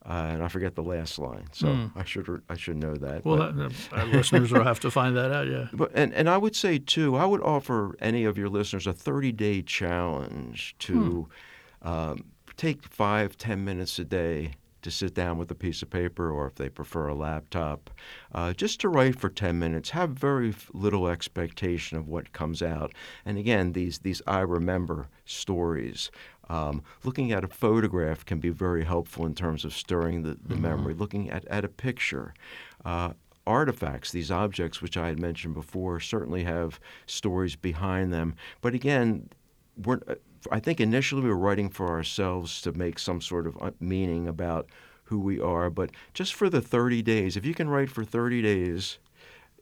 Uh, 0.05 0.31
and 0.33 0.43
I 0.43 0.49
forget 0.49 0.75
the 0.75 0.83
last 0.83 1.17
line, 1.17 1.47
so 1.53 1.67
mm. 1.67 1.91
I 1.95 2.03
should 2.03 2.41
I 2.49 2.57
should 2.57 2.75
know 2.75 2.93
that. 2.95 3.23
Well, 3.23 3.53
that, 3.53 3.73
our 3.93 4.05
listeners 4.05 4.51
will 4.51 4.63
have 4.63 4.81
to 4.81 4.91
find 4.91 5.15
that 5.15 5.31
out. 5.31 5.47
Yeah. 5.47 5.67
But 5.71 5.91
and, 5.93 6.13
and 6.13 6.29
I 6.29 6.37
would 6.37 6.57
say 6.57 6.77
too, 6.77 7.15
I 7.15 7.25
would 7.25 7.41
offer 7.41 7.95
any 8.01 8.25
of 8.25 8.37
your 8.37 8.49
listeners 8.49 8.85
a 8.85 8.91
30 8.91 9.31
day 9.31 9.61
challenge 9.61 10.75
to 10.79 11.29
hmm. 11.81 11.87
um, 11.87 12.25
take 12.57 12.83
five 12.83 13.37
ten 13.37 13.63
minutes 13.63 13.97
a 13.97 14.03
day 14.03 14.55
to 14.83 14.91
sit 14.91 15.13
down 15.13 15.37
with 15.37 15.49
a 15.49 15.55
piece 15.55 15.81
of 15.81 15.89
paper, 15.89 16.29
or 16.29 16.45
if 16.45 16.55
they 16.55 16.69
prefer 16.69 17.07
a 17.07 17.15
laptop, 17.15 17.89
uh, 18.33 18.53
just 18.53 18.79
to 18.81 18.89
write 18.89 19.19
for 19.19 19.29
10 19.29 19.57
minutes. 19.57 19.89
Have 19.91 20.11
very 20.11 20.53
little 20.73 21.07
expectation 21.07 21.97
of 21.97 22.07
what 22.07 22.33
comes 22.33 22.61
out. 22.61 22.93
And 23.25 23.37
again, 23.37 23.71
these 23.71 23.99
these 23.99 24.21
I 24.27 24.39
remember 24.41 25.07
stories. 25.25 26.11
Um, 26.49 26.83
looking 27.03 27.31
at 27.31 27.43
a 27.43 27.47
photograph 27.47 28.25
can 28.25 28.39
be 28.39 28.49
very 28.49 28.83
helpful 28.83 29.25
in 29.25 29.33
terms 29.33 29.63
of 29.65 29.73
stirring 29.73 30.23
the, 30.23 30.31
the 30.31 30.55
mm-hmm. 30.55 30.61
memory. 30.61 30.93
Looking 30.93 31.29
at, 31.29 31.45
at 31.45 31.63
a 31.65 31.69
picture. 31.69 32.33
Uh, 32.83 33.13
artifacts, 33.45 34.11
these 34.11 34.31
objects 34.31 34.81
which 34.81 34.97
I 34.97 35.07
had 35.07 35.19
mentioned 35.19 35.53
before, 35.53 35.99
certainly 35.99 36.43
have 36.43 36.79
stories 37.05 37.55
behind 37.55 38.13
them. 38.13 38.35
But 38.61 38.73
again, 38.73 39.29
we're, 39.83 39.99
uh, 40.07 40.15
I 40.51 40.59
think 40.59 40.79
initially 40.79 41.21
we 41.21 41.29
were 41.29 41.37
writing 41.37 41.69
for 41.69 41.89
ourselves 41.89 42.61
to 42.61 42.71
make 42.73 42.99
some 42.99 43.21
sort 43.21 43.47
of 43.47 43.57
uh, 43.61 43.71
meaning 43.79 44.27
about 44.27 44.69
who 45.05 45.19
we 45.19 45.39
are. 45.39 45.69
But 45.69 45.91
just 46.13 46.33
for 46.33 46.49
the 46.49 46.61
30 46.61 47.01
days, 47.01 47.37
if 47.37 47.45
you 47.45 47.53
can 47.53 47.69
write 47.69 47.89
for 47.89 48.03
30 48.03 48.41
days, 48.41 48.99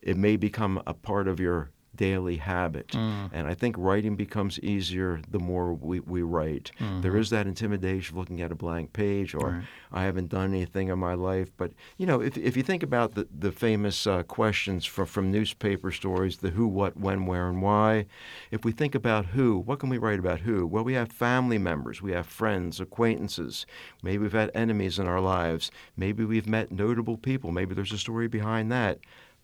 it 0.02 0.18
may 0.18 0.36
become 0.36 0.82
a 0.86 0.94
part 0.94 1.28
of 1.28 1.40
your 1.40 1.72
daily 1.96 2.38
habit. 2.38 2.88
Mm. 2.90 3.30
And 3.34 3.48
I 3.48 3.54
think 3.54 3.76
writing 3.78 4.16
becomes 4.16 4.60
easier 4.60 5.22
the 5.30 5.40
more 5.40 5.74
we, 5.74 6.00
we 6.00 6.22
write. 6.22 6.72
Mm-hmm. 6.80 7.02
There 7.02 7.18
is 7.18 7.30
that 7.30 7.48
intimidation 7.48 8.14
of 8.14 8.20
looking 8.20 8.42
at 8.42 8.52
a 8.52 8.56
blank 8.56 8.94
page 8.94 9.36
or 9.36 9.52
Right. 9.52 9.64
I 9.92 10.04
haven't 10.04 10.30
done 10.30 10.54
anything 10.54 10.88
in 10.88 11.00
my 11.00 11.16
life. 11.16 11.52
But, 11.58 11.74
you 11.98 12.06
know, 12.06 12.22
if, 12.22 12.38
if 12.38 12.56
you 12.56 12.64
think 12.64 12.82
about 12.82 13.16
the, 13.16 13.28
the 13.38 13.52
famous 13.52 14.08
uh, 14.08 14.24
questions 14.24 14.86
from, 14.86 15.06
from 15.06 15.32
newspaper 15.32 15.92
stories, 15.92 16.38
the 16.38 16.52
who, 16.52 16.68
what, 16.68 16.96
when, 16.96 17.26
where, 17.26 17.50
and 17.50 17.62
why, 17.62 18.06
if 18.52 18.64
we 18.64 18.72
think 18.72 18.96
about 18.96 19.26
who, 19.28 19.60
what 19.60 19.80
can 19.80 19.90
we 19.90 19.98
write 19.98 20.20
about 20.20 20.42
who? 20.42 20.66
Well, 20.66 20.84
we 20.84 20.94
have 20.94 21.12
family 21.12 21.58
members, 21.58 22.02
we 22.02 22.14
have 22.14 22.26
friends, 22.26 22.80
acquaintances. 22.80 23.66
Maybe 24.02 24.20
we've 24.20 24.32
had 24.32 24.52
enemies 24.56 24.98
in 24.98 25.08
our 25.08 25.20
lives. 25.20 25.72
Maybe 25.98 26.24
we've 26.24 26.48
met 26.48 26.72
notable 26.72 27.18
people. 27.18 27.52
Maybe 27.52 27.76
there's 27.76 27.92
a 27.92 27.98
story 27.98 28.28
behind 28.28 28.72
that. 28.72 29.00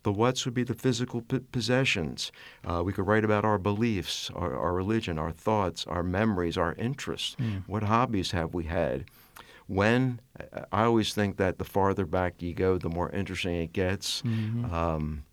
The 0.08 0.12
what's 0.12 0.46
would 0.46 0.54
be 0.54 0.64
the 0.64 0.72
physical 0.74 1.20
p- 1.20 1.40
possessions. 1.52 2.32
Uh, 2.64 2.82
we 2.82 2.94
could 2.94 3.06
write 3.06 3.24
about 3.26 3.44
our 3.44 3.58
beliefs, 3.58 4.30
our, 4.34 4.56
our 4.56 4.72
religion, 4.72 5.18
our 5.18 5.30
thoughts, 5.32 5.86
our 5.86 6.02
memories, 6.02 6.56
our 6.56 6.72
interests. 6.74 7.36
What 7.66 7.82
hobbies 7.82 8.30
have 8.30 8.54
we 8.54 8.64
had? 8.64 9.04
When 9.66 10.20
I- 10.72 10.84
always 10.84 11.12
think 11.12 11.36
that 11.36 11.58
the 11.58 11.64
farther 11.66 12.06
back 12.06 12.40
you 12.40 12.54
go, 12.54 12.78
the 12.78 12.88
more 12.88 13.10
interesting 13.10 13.56
it 13.56 13.74
gets. 13.74 14.22
Um, 14.24 15.24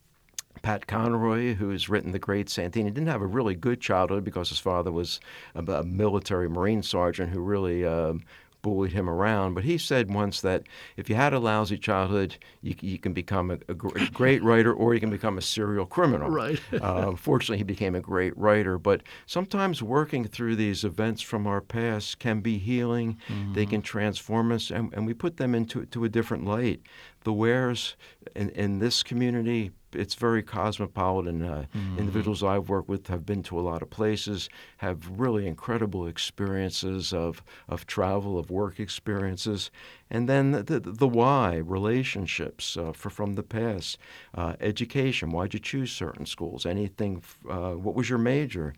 Pat 0.61 0.87
Conroy, 0.87 1.53
who 1.53 1.69
has 1.69 1.87
written 1.89 2.11
The 2.11 2.19
Great 2.19 2.49
Santini, 2.49 2.91
didn't 2.91 3.07
have 3.07 3.21
a 3.21 3.27
really 3.27 3.55
good 3.55 3.79
childhood 3.79 4.23
because 4.25 4.49
his 4.49 4.59
father 4.59 4.91
was 4.91 5.21
a, 5.53 5.63
a 5.71 5.83
military 5.83 6.49
Marine 6.49 6.83
sergeant 6.83 7.31
who 7.31 7.39
really 7.39 7.85
um 7.85 8.23
bullied 8.65 8.93
him 8.93 9.07
around. 9.07 9.53
But 9.53 9.63
he 9.63 9.77
said 9.77 10.11
once 10.11 10.41
that 10.41 10.63
if 10.97 11.07
you 11.07 11.15
had 11.15 11.33
a 11.35 11.39
lousy 11.39 11.77
childhood, 11.77 12.37
you, 12.63 12.73
you 12.81 12.97
can 12.97 13.13
become 13.13 13.51
a, 13.51 13.59
a 13.67 13.75
great 13.75 14.41
writer 14.41 14.73
or 14.73 14.95
you 14.95 14.99
can 14.99 15.11
become 15.11 15.37
a 15.37 15.41
serial 15.41 15.85
criminal. 15.85 16.31
Right. 16.31 16.59
uh, 16.81 17.15
fortunately, 17.15 17.59
he 17.59 17.63
became 17.63 17.93
a 17.93 18.01
great 18.01 18.35
writer. 18.35 18.79
But 18.79 19.03
sometimes 19.27 19.83
working 19.83 20.25
through 20.25 20.55
these 20.55 20.83
events 20.83 21.21
from 21.21 21.45
our 21.45 21.61
past 21.61 22.17
can 22.17 22.41
be 22.41 22.57
healing. 22.57 23.19
They 23.53 23.67
can 23.67 23.83
transform 23.83 24.51
us, 24.51 24.71
and, 24.71 24.91
and 24.95 25.05
we 25.05 25.13
put 25.13 25.37
them 25.37 25.53
into 25.53 25.85
to 25.85 26.03
a 26.03 26.09
different 26.09 26.45
light. 26.45 26.81
The 27.23 27.33
wares 27.33 27.95
in, 28.35 28.49
in 28.49 28.79
this 28.79 29.03
community, 29.03 29.71
it's 29.95 30.15
very 30.15 30.43
cosmopolitan. 30.43 31.43
Uh, 31.43 31.65
Individuals 31.97 32.43
I've 32.43 32.69
worked 32.69 32.89
with 32.89 33.07
have 33.07 33.25
been 33.25 33.43
to 33.43 33.59
a 33.59 33.61
lot 33.61 33.81
of 33.81 33.89
places, 33.89 34.49
have 34.77 35.19
really 35.19 35.47
incredible 35.47 36.07
experiences 36.07 37.13
of, 37.13 37.43
of 37.67 37.85
travel, 37.85 38.37
of 38.37 38.49
work 38.49 38.79
experiences. 38.79 39.71
And 40.09 40.29
then 40.29 40.51
the, 40.51 40.63
the, 40.63 40.79
the 40.79 41.07
why, 41.07 41.55
relationships 41.55 42.77
uh, 42.77 42.91
for, 42.93 43.09
from 43.09 43.33
the 43.33 43.43
past, 43.43 43.97
uh, 44.33 44.53
education, 44.59 45.31
why'd 45.31 45.53
you 45.53 45.59
choose 45.59 45.91
certain 45.91 46.25
schools, 46.25 46.65
anything, 46.65 47.23
uh, 47.49 47.71
what 47.71 47.95
was 47.95 48.09
your 48.09 48.19
major? 48.19 48.73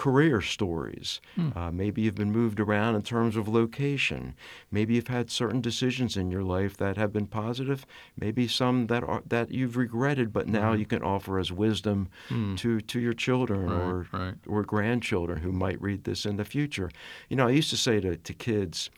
Career 0.00 0.40
stories. 0.40 1.20
Hmm. 1.34 1.50
Uh, 1.54 1.70
maybe 1.70 2.00
you've 2.00 2.14
been 2.14 2.32
moved 2.32 2.58
around 2.58 2.94
in 2.94 3.02
terms 3.02 3.36
of 3.36 3.46
location. 3.46 4.34
Maybe 4.70 4.94
you've 4.94 5.08
had 5.08 5.30
certain 5.30 5.60
decisions 5.60 6.16
in 6.16 6.30
your 6.30 6.42
life 6.42 6.74
that 6.78 6.96
have 6.96 7.12
been 7.12 7.26
positive. 7.26 7.84
Maybe 8.16 8.48
some 8.48 8.86
that 8.86 9.04
are 9.04 9.22
that 9.28 9.50
you've 9.50 9.76
regretted, 9.76 10.32
but 10.32 10.48
now 10.48 10.72
hmm. 10.72 10.78
you 10.78 10.86
can 10.86 11.02
offer 11.02 11.38
as 11.38 11.52
wisdom 11.52 12.08
hmm. 12.30 12.54
to 12.56 12.80
to 12.80 12.98
your 12.98 13.12
children 13.12 13.70
or 13.70 14.06
right. 14.10 14.36
or 14.46 14.62
grandchildren 14.62 15.42
who 15.42 15.52
might 15.52 15.82
read 15.82 16.04
this 16.04 16.24
in 16.24 16.38
the 16.38 16.46
future. 16.46 16.90
You 17.28 17.36
know, 17.36 17.48
I 17.48 17.50
used 17.50 17.68
to 17.68 17.76
say 17.76 18.00
to, 18.00 18.16
to 18.16 18.32
kids 18.32 18.88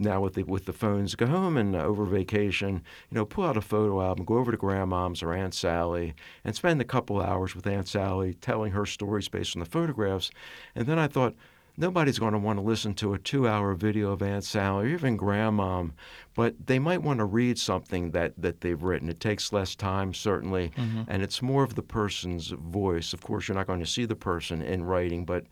now 0.00 0.20
with 0.20 0.34
the 0.34 0.42
with 0.42 0.64
the 0.64 0.72
phones, 0.72 1.14
go 1.14 1.26
home 1.26 1.56
and 1.56 1.76
uh, 1.76 1.80
over 1.84 2.04
vacation, 2.04 2.82
you 3.10 3.14
know, 3.14 3.24
pull 3.24 3.44
out 3.44 3.56
a 3.56 3.60
photo 3.60 4.02
album, 4.02 4.24
go 4.24 4.38
over 4.38 4.50
to 4.50 4.56
grandmom's 4.56 5.22
or 5.22 5.32
Aunt 5.32 5.54
Sally, 5.54 6.14
and 6.44 6.56
spend 6.56 6.80
a 6.80 6.84
couple 6.84 7.20
hours 7.20 7.54
with 7.54 7.66
Aunt 7.66 7.86
Sally 7.86 8.34
telling 8.34 8.72
her 8.72 8.86
stories 8.86 9.28
based 9.28 9.54
on 9.54 9.60
the 9.60 9.66
photographs. 9.66 10.30
And 10.74 10.86
then 10.86 10.98
I 10.98 11.06
thought. 11.06 11.34
Nobody's 11.76 12.18
going 12.18 12.32
to 12.32 12.38
want 12.38 12.58
to 12.58 12.62
listen 12.62 12.92
to 12.94 13.14
a 13.14 13.18
two-hour 13.18 13.74
video 13.74 14.12
of 14.12 14.20
Aunt 14.20 14.44
Sally 14.44 14.86
or 14.86 14.94
even 14.94 15.16
Grandmom, 15.16 15.92
but 16.34 16.66
they 16.66 16.78
might 16.78 17.02
want 17.02 17.20
to 17.20 17.24
read 17.24 17.58
something 17.58 18.10
that, 18.10 18.34
that 18.36 18.60
they've 18.60 18.82
written. 18.82 19.08
It 19.08 19.18
takes 19.18 19.50
less 19.50 19.74
time, 19.76 20.12
certainly, 20.12 20.72
and 21.08 21.22
it's 21.22 21.40
more 21.40 21.62
of 21.62 21.76
the 21.76 21.82
person's 21.82 22.48
voice. 22.48 23.14
Of 23.14 23.22
course, 23.22 23.48
you're 23.48 23.56
not 23.56 23.68
going 23.68 23.80
to 23.80 23.86
see 23.86 24.04
the 24.04 24.16
person 24.16 24.60
in 24.60 24.84
writing, 24.84 25.24
but 25.24 25.44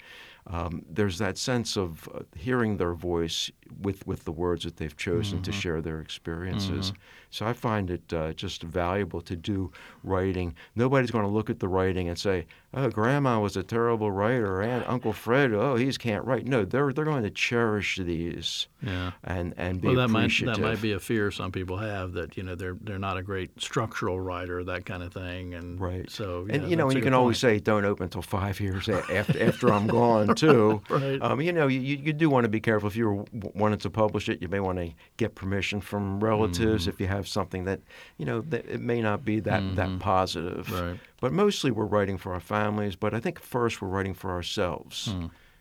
um, 0.50 0.82
there's 0.88 1.18
that 1.18 1.36
sense 1.36 1.76
of 1.76 2.08
uh, 2.14 2.20
hearing 2.34 2.78
their 2.78 2.94
voice 2.94 3.50
with, 3.82 4.06
with 4.06 4.24
the 4.24 4.32
words 4.32 4.64
that 4.64 4.76
they've 4.78 4.96
chosen 4.96 5.42
to 5.42 5.52
share 5.52 5.82
their 5.82 6.00
experiences. 6.00 6.92
So 7.30 7.46
I 7.46 7.52
find 7.52 7.90
it 7.90 8.12
uh, 8.12 8.32
just 8.32 8.62
valuable 8.62 9.20
to 9.22 9.36
do 9.36 9.70
writing. 10.02 10.54
Nobody's 10.74 11.10
going 11.10 11.24
to 11.24 11.30
look 11.30 11.50
at 11.50 11.60
the 11.60 11.68
writing 11.68 12.08
and 12.08 12.18
say, 12.18 12.46
"Oh, 12.74 12.90
Grandma 12.90 13.40
was 13.40 13.56
a 13.56 13.62
terrible 13.62 14.10
writer," 14.10 14.60
and 14.60 14.84
Uncle 14.86 15.12
Fred, 15.12 15.52
"Oh, 15.52 15.76
he 15.76 15.90
can't 15.92 16.24
write." 16.24 16.46
No, 16.46 16.64
they're 16.64 16.92
they're 16.92 17.04
going 17.04 17.22
to 17.22 17.30
cherish 17.30 17.96
these 17.96 18.68
Yeah. 18.82 19.12
and 19.24 19.54
and 19.56 19.80
be 19.80 19.88
Well, 19.88 19.96
that 19.96 20.08
might 20.08 20.30
that 20.44 20.60
might 20.60 20.82
be 20.82 20.92
a 20.92 21.00
fear 21.00 21.30
some 21.30 21.50
people 21.50 21.78
have 21.78 22.12
that 22.12 22.36
you 22.36 22.42
know 22.42 22.54
they're 22.54 22.76
they're 22.80 22.98
not 22.98 23.16
a 23.16 23.22
great 23.22 23.60
structural 23.60 24.20
writer, 24.20 24.62
that 24.64 24.84
kind 24.84 25.02
of 25.02 25.12
thing, 25.12 25.54
and 25.54 25.80
Right. 25.80 26.10
So 26.10 26.46
and 26.50 26.68
you 26.70 26.76
know, 26.76 26.88
and 26.88 26.96
you 26.96 27.02
can 27.02 27.14
always 27.14 27.38
say, 27.38 27.58
"Don't 27.58 27.84
open 27.84 28.04
until 28.04 28.22
five 28.22 28.60
years 28.60 28.88
after 28.88 29.42
after 29.42 29.72
I'm 29.72 29.86
gone," 29.86 30.34
too. 30.34 30.82
Right. 30.90 31.20
Um, 31.22 31.40
you 31.40 31.52
know, 31.52 31.66
you, 31.68 31.80
you 31.80 32.12
do 32.12 32.28
want 32.28 32.44
to 32.44 32.48
be 32.50 32.60
careful. 32.60 32.88
If 32.88 32.96
you're 32.96 33.24
w- 33.24 33.52
wanting 33.54 33.78
to 33.80 33.90
publish 33.90 34.28
it, 34.28 34.42
you 34.42 34.48
may 34.48 34.60
want 34.60 34.78
to 34.78 34.90
get 35.16 35.34
permission 35.34 35.80
from 35.80 36.20
relatives. 36.20 36.82
Mm-hmm. 36.82 36.90
If 36.90 37.00
you 37.00 37.06
have 37.06 37.26
something 37.26 37.64
that, 37.64 37.80
you 38.18 38.26
know, 38.26 38.42
that 38.42 38.66
it 38.68 38.80
may 38.80 39.00
not 39.00 39.24
be 39.24 39.40
that 39.40 39.76
that 39.76 39.98
positive. 40.00 40.66
Mm-hmm. 40.66 40.88
Right. 40.90 41.00
But 41.20 41.32
mostly, 41.32 41.72
we're 41.72 41.84
writing 41.86 42.16
for 42.16 42.32
our 42.32 42.38
families. 42.62 42.96
But 42.96 43.14
I 43.14 43.20
think 43.20 43.40
first 43.40 43.80
we're 43.80 43.88
writing 43.88 44.14
for 44.14 44.30
ourselves. 44.30 45.08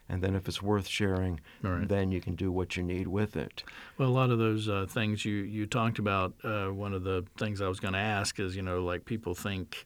And 0.09 0.23
then, 0.23 0.35
if 0.35 0.47
it's 0.47 0.61
worth 0.61 0.87
sharing. 0.87 1.41
Right. 1.61 1.85
then 1.85 2.13
you 2.13 2.21
can 2.21 2.35
do 2.35 2.49
what 2.49 2.77
you 2.77 2.83
need 2.83 3.07
with 3.07 3.35
it. 3.35 3.63
Well, 3.97 4.07
a 4.07 4.17
lot 4.21 4.29
of 4.29 4.39
those 4.39 4.69
uh, 4.69 4.85
things 4.87 5.25
you, 5.25 5.33
you 5.33 5.65
talked 5.65 5.99
about, 5.99 6.33
uh, 6.45 6.67
one 6.67 6.93
of 6.93 7.03
the 7.03 7.25
things 7.37 7.59
I 7.59 7.67
was 7.67 7.81
going 7.81 7.93
to 7.93 7.99
ask 7.99 8.39
is, 8.39 8.55
you 8.55 8.61
know, 8.61 8.85
like 8.85 9.03
people 9.03 9.35
think, 9.35 9.85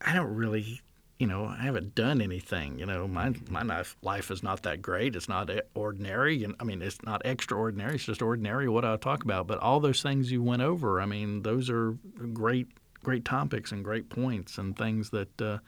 I 0.00 0.14
don't 0.14 0.32
really, 0.32 0.80
you 1.18 1.26
know, 1.26 1.46
I 1.46 1.64
haven't 1.64 1.96
done 1.96 2.20
anything. 2.20 2.78
You 2.78 2.86
know, 2.86 3.08
my 3.08 3.34
my 3.50 3.62
life, 3.62 3.96
life 4.00 4.30
is 4.30 4.44
not 4.44 4.62
that 4.62 4.80
great. 4.80 5.16
It's 5.16 5.28
not 5.28 5.50
ordinary. 5.74 6.44
And 6.44 6.54
I 6.60 6.64
mean, 6.64 6.80
it's 6.80 7.02
not 7.02 7.22
extraordinary. 7.24 7.96
It's 7.96 8.04
just 8.04 8.22
ordinary 8.22 8.68
what 8.68 8.84
I 8.84 8.96
talk 8.96 9.24
about. 9.24 9.48
But 9.48 9.58
all 9.58 9.80
those 9.80 10.02
things 10.02 10.30
you 10.30 10.40
went 10.40 10.62
over, 10.62 11.00
I 11.00 11.06
mean, 11.06 11.42
those 11.42 11.68
are 11.68 11.98
great 12.32 12.68
great 13.02 13.24
topics 13.24 13.72
and 13.72 13.82
great 13.84 14.08
points 14.08 14.58
and 14.58 14.76
things 14.76 15.10
that 15.10 15.42
uh, 15.42 15.58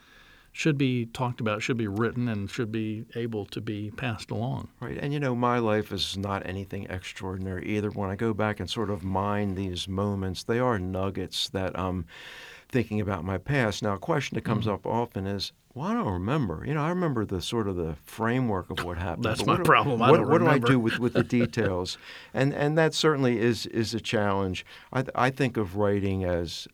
should 0.55 0.77
be 0.77 1.05
talked 1.07 1.41
about, 1.41 1.61
should 1.61 1.75
be 1.75 1.85
written, 1.85 2.29
and 2.29 2.49
should 2.49 2.71
be 2.71 3.03
able 3.13 3.45
to 3.45 3.59
be 3.59 3.91
passed 3.91 4.31
along. 4.31 4.69
Right. 4.79 4.97
And 4.97 5.11
you 5.11 5.19
know, 5.19 5.35
my 5.35 5.59
life 5.59 5.91
is 5.91 6.17
not 6.17 6.45
anything 6.45 6.87
extraordinary 6.89 7.65
either. 7.65 7.89
When 7.89 8.09
I 8.09 8.15
go 8.15 8.33
back 8.33 8.61
and 8.61 8.69
sort 8.69 8.89
of 8.89 9.03
mine 9.03 9.55
these 9.55 9.89
moments, 9.89 10.43
they 10.43 10.57
are 10.59 10.79
nuggets 10.79 11.49
that 11.49 11.77
I'm 11.77 12.05
thinking 12.69 13.01
about 13.01 13.25
my 13.25 13.37
past. 13.37 13.83
Now, 13.83 13.95
a 13.95 13.99
question 13.99 14.35
that 14.35 14.45
comes 14.45 14.65
mm. 14.65 14.73
up 14.73 14.85
often 14.85 15.27
is, 15.27 15.51
well, 15.73 15.87
I 15.89 15.93
don't 15.93 16.13
remember. 16.13 16.63
You 16.65 16.73
know, 16.73 16.83
I 16.83 16.87
remember 16.87 17.25
the 17.25 17.41
sort 17.41 17.67
of 17.67 17.75
the 17.75 17.97
framework 18.05 18.69
of 18.69 18.85
what 18.85 18.97
happened. 18.97 19.25
That's 19.25 19.45
my 19.45 19.57
do- 19.57 19.63
problem. 19.63 20.01
I 20.01 20.09
what, 20.09 20.17
don't 20.17 20.29
what 20.29 20.37
do 20.37 20.47
I 20.47 20.57
do 20.57 20.79
with, 20.79 20.99
with 20.99 21.11
the 21.11 21.23
details? 21.41 21.97
and 22.33 22.53
and 22.53 22.77
that 22.77 22.93
certainly 22.93 23.41
is 23.41 23.65
is 23.65 23.93
a 23.93 23.99
challenge. 23.99 24.65
I 24.93 25.03
I 25.15 25.31
think 25.31 25.57
of 25.57 25.75
writing 25.75 26.23
as 26.23 26.65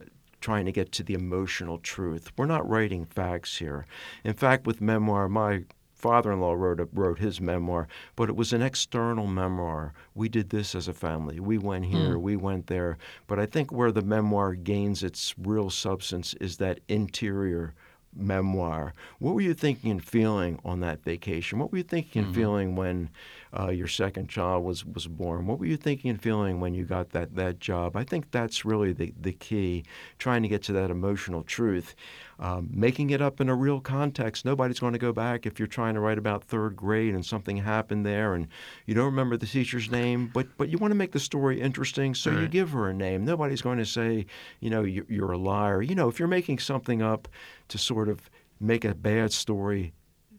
trying 0.42 0.66
to 0.66 0.72
get 0.72 0.92
to 0.94 1.04
the 1.04 1.14
emotional 1.14 1.78
truth. 1.78 2.32
We're 2.38 2.46
not 2.46 2.68
writing 2.68 3.06
facts 3.06 3.58
here. 3.58 3.86
In 4.24 4.34
fact, 4.34 4.66
with 4.66 4.82
memoir, 4.82 5.30
my 5.30 5.64
father-in-law 6.02 6.54
wrote 6.54 6.80
a, 6.80 6.88
wrote 6.92 7.20
his 7.20 7.40
memoir, 7.40 7.88
but 8.16 8.28
it 8.28 8.36
was 8.36 8.52
an 8.52 8.62
external 8.62 9.28
memoir. 9.28 9.94
We 10.16 10.28
did 10.28 10.50
this 10.50 10.74
as 10.74 10.88
a 10.88 10.94
family. 10.94 11.40
We 11.40 11.58
went 11.58 11.86
hmm. 11.86 11.92
here, 11.92 12.18
we 12.18 12.36
went 12.36 12.68
there. 12.68 12.98
But 13.28 13.40
I 13.40 13.46
think 13.46 13.72
where 13.72 13.92
the 13.92 14.02
memoir 14.02 14.56
gains 14.56 15.04
its 15.04 15.36
real 15.38 15.70
substance 15.70 16.34
is 16.42 16.58
that 16.58 16.80
interior 16.88 17.74
memoir. 18.14 18.94
What 19.20 19.36
were 19.36 19.42
you 19.42 19.54
thinking 19.54 19.92
and 19.92 20.04
feeling 20.04 20.60
on 20.66 20.82
that 20.82 21.04
vacation? 21.04 21.60
What 21.60 21.72
were 21.72 21.78
you 21.78 21.84
thinking 21.84 22.24
and 22.24 22.36
hmm. 22.36 22.40
feeling 22.42 22.76
when 22.76 23.10
uh, 23.58 23.70
your 23.70 23.88
second 23.88 24.30
child 24.30 24.64
was, 24.64 24.86
was 24.86 25.08
born? 25.08 25.46
What 25.46 25.60
were 25.60 25.66
you 25.66 25.78
thinking 25.78 26.10
and 26.10 26.22
feeling 26.22 26.60
when 26.60 26.74
you 26.74 26.86
got 26.86 27.10
that, 27.10 27.36
that 27.36 27.60
job? 27.60 27.96
I 27.96 28.04
think 28.04 28.32
that's 28.32 28.64
really 28.64 28.94
the, 28.94 29.14
the 29.20 29.34
key, 29.34 29.84
trying 30.20 30.42
to 30.44 30.48
get 30.48 30.64
to 30.64 30.74
that 30.74 30.90
emotional 30.90 31.44
truth. 31.44 31.96
Um, 32.40 32.70
making 32.74 33.12
it 33.12 33.22
up 33.22 33.40
in 33.40 33.50
a 33.50 33.56
real 33.56 33.80
context. 33.80 34.46
Nobody's 34.46 34.80
going 34.80 34.94
to 34.94 35.00
go 35.00 35.14
back 35.14 35.46
if 35.46 35.60
you're 35.60 35.68
trying 35.68 35.94
to 35.94 36.00
write 36.00 36.18
about 36.18 36.44
third 36.44 36.76
grade 36.76 37.14
and 37.14 37.24
something 37.24 37.58
happened 37.58 38.04
there 38.04 38.34
and 38.34 38.48
you 38.88 38.96
don't 38.96 39.06
remember 39.06 39.38
the 39.38 39.46
teacher's 39.46 39.92
name, 39.92 40.32
but, 40.34 40.48
but 40.58 40.70
you 40.70 40.80
want 40.80 40.92
to 40.92 40.96
make 40.96 41.12
the 41.12 41.20
story 41.20 41.62
interesting, 41.62 42.16
so 42.16 42.32
you 42.32 42.48
give 42.48 42.72
her 42.72 42.90
a 42.90 42.94
name. 42.94 43.24
Nobody's 43.26 43.62
going 43.62 43.78
to 43.78 43.86
say, 43.86 44.26
you 44.60 44.72
know, 44.72 44.82
you're, 44.82 45.06
you're 45.08 45.32
a 45.34 45.38
liar. 45.38 45.84
You 45.84 45.94
know, 45.94 46.08
if 46.10 46.18
you're 46.18 46.28
making 46.28 46.58
something 46.58 47.04
up 47.04 47.28
to 47.68 47.78
sort 47.78 48.10
of 48.10 48.28
make 48.60 48.86
a 48.86 48.96
bad 48.96 49.32
story 49.34 49.94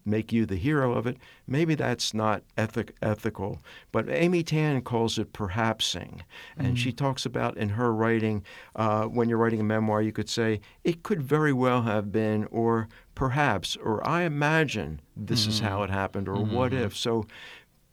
make 0.05 0.31
you 0.33 0.45
the 0.45 0.55
hero 0.55 0.93
of 0.93 1.07
it, 1.07 1.17
maybe 1.47 1.75
that's 1.75 2.13
not 2.13 2.43
ethic, 2.57 2.95
ethical. 3.01 3.61
But 3.91 4.09
Amy 4.09 4.43
Tan 4.43 4.81
calls 4.81 5.17
it 5.17 5.33
perhapsing. 5.33 6.23
And 6.57 6.77
she 6.77 6.91
talks 6.91 7.25
about 7.25 7.57
in 7.57 7.69
her 7.69 7.93
writing, 7.93 8.43
uh, 8.75 9.05
when 9.05 9.29
you're 9.29 9.37
writing 9.37 9.59
a 9.61 9.63
memoir, 9.63 10.01
you 10.01 10.11
could 10.11 10.29
say, 10.29 10.59
it 10.83 11.03
could 11.03 11.21
very 11.21 11.53
well 11.53 11.83
have 11.83 12.11
been, 12.11 12.45
or 12.51 12.87
perhaps, 13.15 13.75
or 13.77 14.05
I 14.07 14.23
imagine 14.23 15.01
this 15.15 15.41
Mm-hmm. 15.43 15.49
is 15.49 15.59
how 15.59 15.83
it 15.83 15.89
happened, 15.89 16.27
or 16.27 16.41
what 16.41 16.73
if. 16.73 16.95
So 16.95 17.25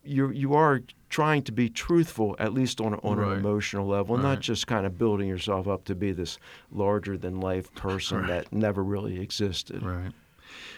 you 0.02 0.30
you 0.30 0.54
are 0.54 0.80
trying 1.10 1.42
to 1.42 1.52
be 1.52 1.68
truthful, 1.68 2.34
at 2.38 2.54
least 2.54 2.80
on, 2.80 2.94
on 2.94 3.18
Right. 3.18 3.32
an 3.32 3.38
emotional 3.38 3.86
level, 3.86 4.14
and 4.14 4.22
not 4.22 4.40
just 4.40 4.66
kind 4.66 4.86
of 4.86 4.96
building 4.96 5.28
yourself 5.28 5.68
up 5.68 5.84
to 5.84 5.94
be 5.94 6.12
this 6.12 6.38
larger 6.70 7.18
than 7.18 7.38
life 7.40 7.72
person 7.74 8.20
Right. 8.20 8.28
that 8.28 8.52
never 8.52 8.82
really 8.82 9.20
existed. 9.20 9.82
Right. 9.82 10.12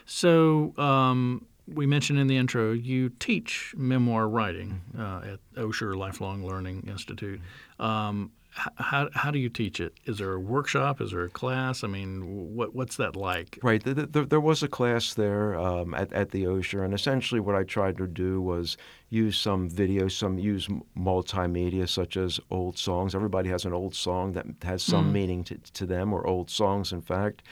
So 0.05 0.75
um, 0.79 1.47
we 1.67 1.87
mentioned 1.87 2.19
in 2.19 2.27
the 2.27 2.37
intro 2.37 2.73
you 2.73 3.11
teach 3.11 3.75
memoir 3.77 4.29
writing 4.29 4.81
uh, 4.99 5.23
at 5.33 5.41
Osher 5.57 5.97
Lifelong 5.97 6.45
Learning 6.45 6.85
Institute. 6.89 7.41
Um, 7.79 8.33
how, 8.55 9.09
how 9.15 9.31
do 9.31 9.39
you 9.39 9.49
teach 9.49 9.81
it? 9.81 9.95
Is 10.05 10.19
there 10.19 10.35
a 10.35 10.39
workshop? 10.39 11.01
Is 11.01 11.13
there 11.13 11.25
a 11.25 11.31
class? 11.31 11.83
I 11.83 11.87
mean, 11.87 12.55
what 12.55 12.75
what's 12.75 12.97
that 12.97 13.17
like? 13.17 13.59
Right. 13.63 13.83
Th- 13.83 14.13
th- 14.13 14.29
there 14.29 14.41
was 14.41 14.63
a 14.63 14.69
class 14.69 15.15
there 15.15 15.59
um, 15.59 15.95
at, 15.95 16.13
at 16.13 16.33
the 16.33 16.45
Osher, 16.45 16.85
and 16.85 16.93
essentially 16.93 17.41
what 17.41 17.55
I 17.55 17.63
tried 17.63 17.97
to 17.97 18.07
do 18.07 18.43
was 18.43 18.77
use 19.09 19.39
some 19.39 19.71
video, 19.71 20.07
some 20.09 20.39
use 20.39 20.69
multimedia 20.97 21.89
such 21.89 22.19
as 22.19 22.41
old 22.51 22.77
songs. 22.77 23.15
Everybody 23.15 23.49
has 23.49 23.65
an 23.65 23.73
old 23.73 23.95
song 23.95 24.33
that 24.33 24.45
has 24.63 24.83
some 24.83 25.13
meaning 25.13 25.45
to, 25.45 25.57
to 25.57 25.87
them, 25.87 26.13
or 26.13 26.27
old 26.27 26.51
songs, 26.51 26.93
in 26.93 27.01
fact. 27.01 27.43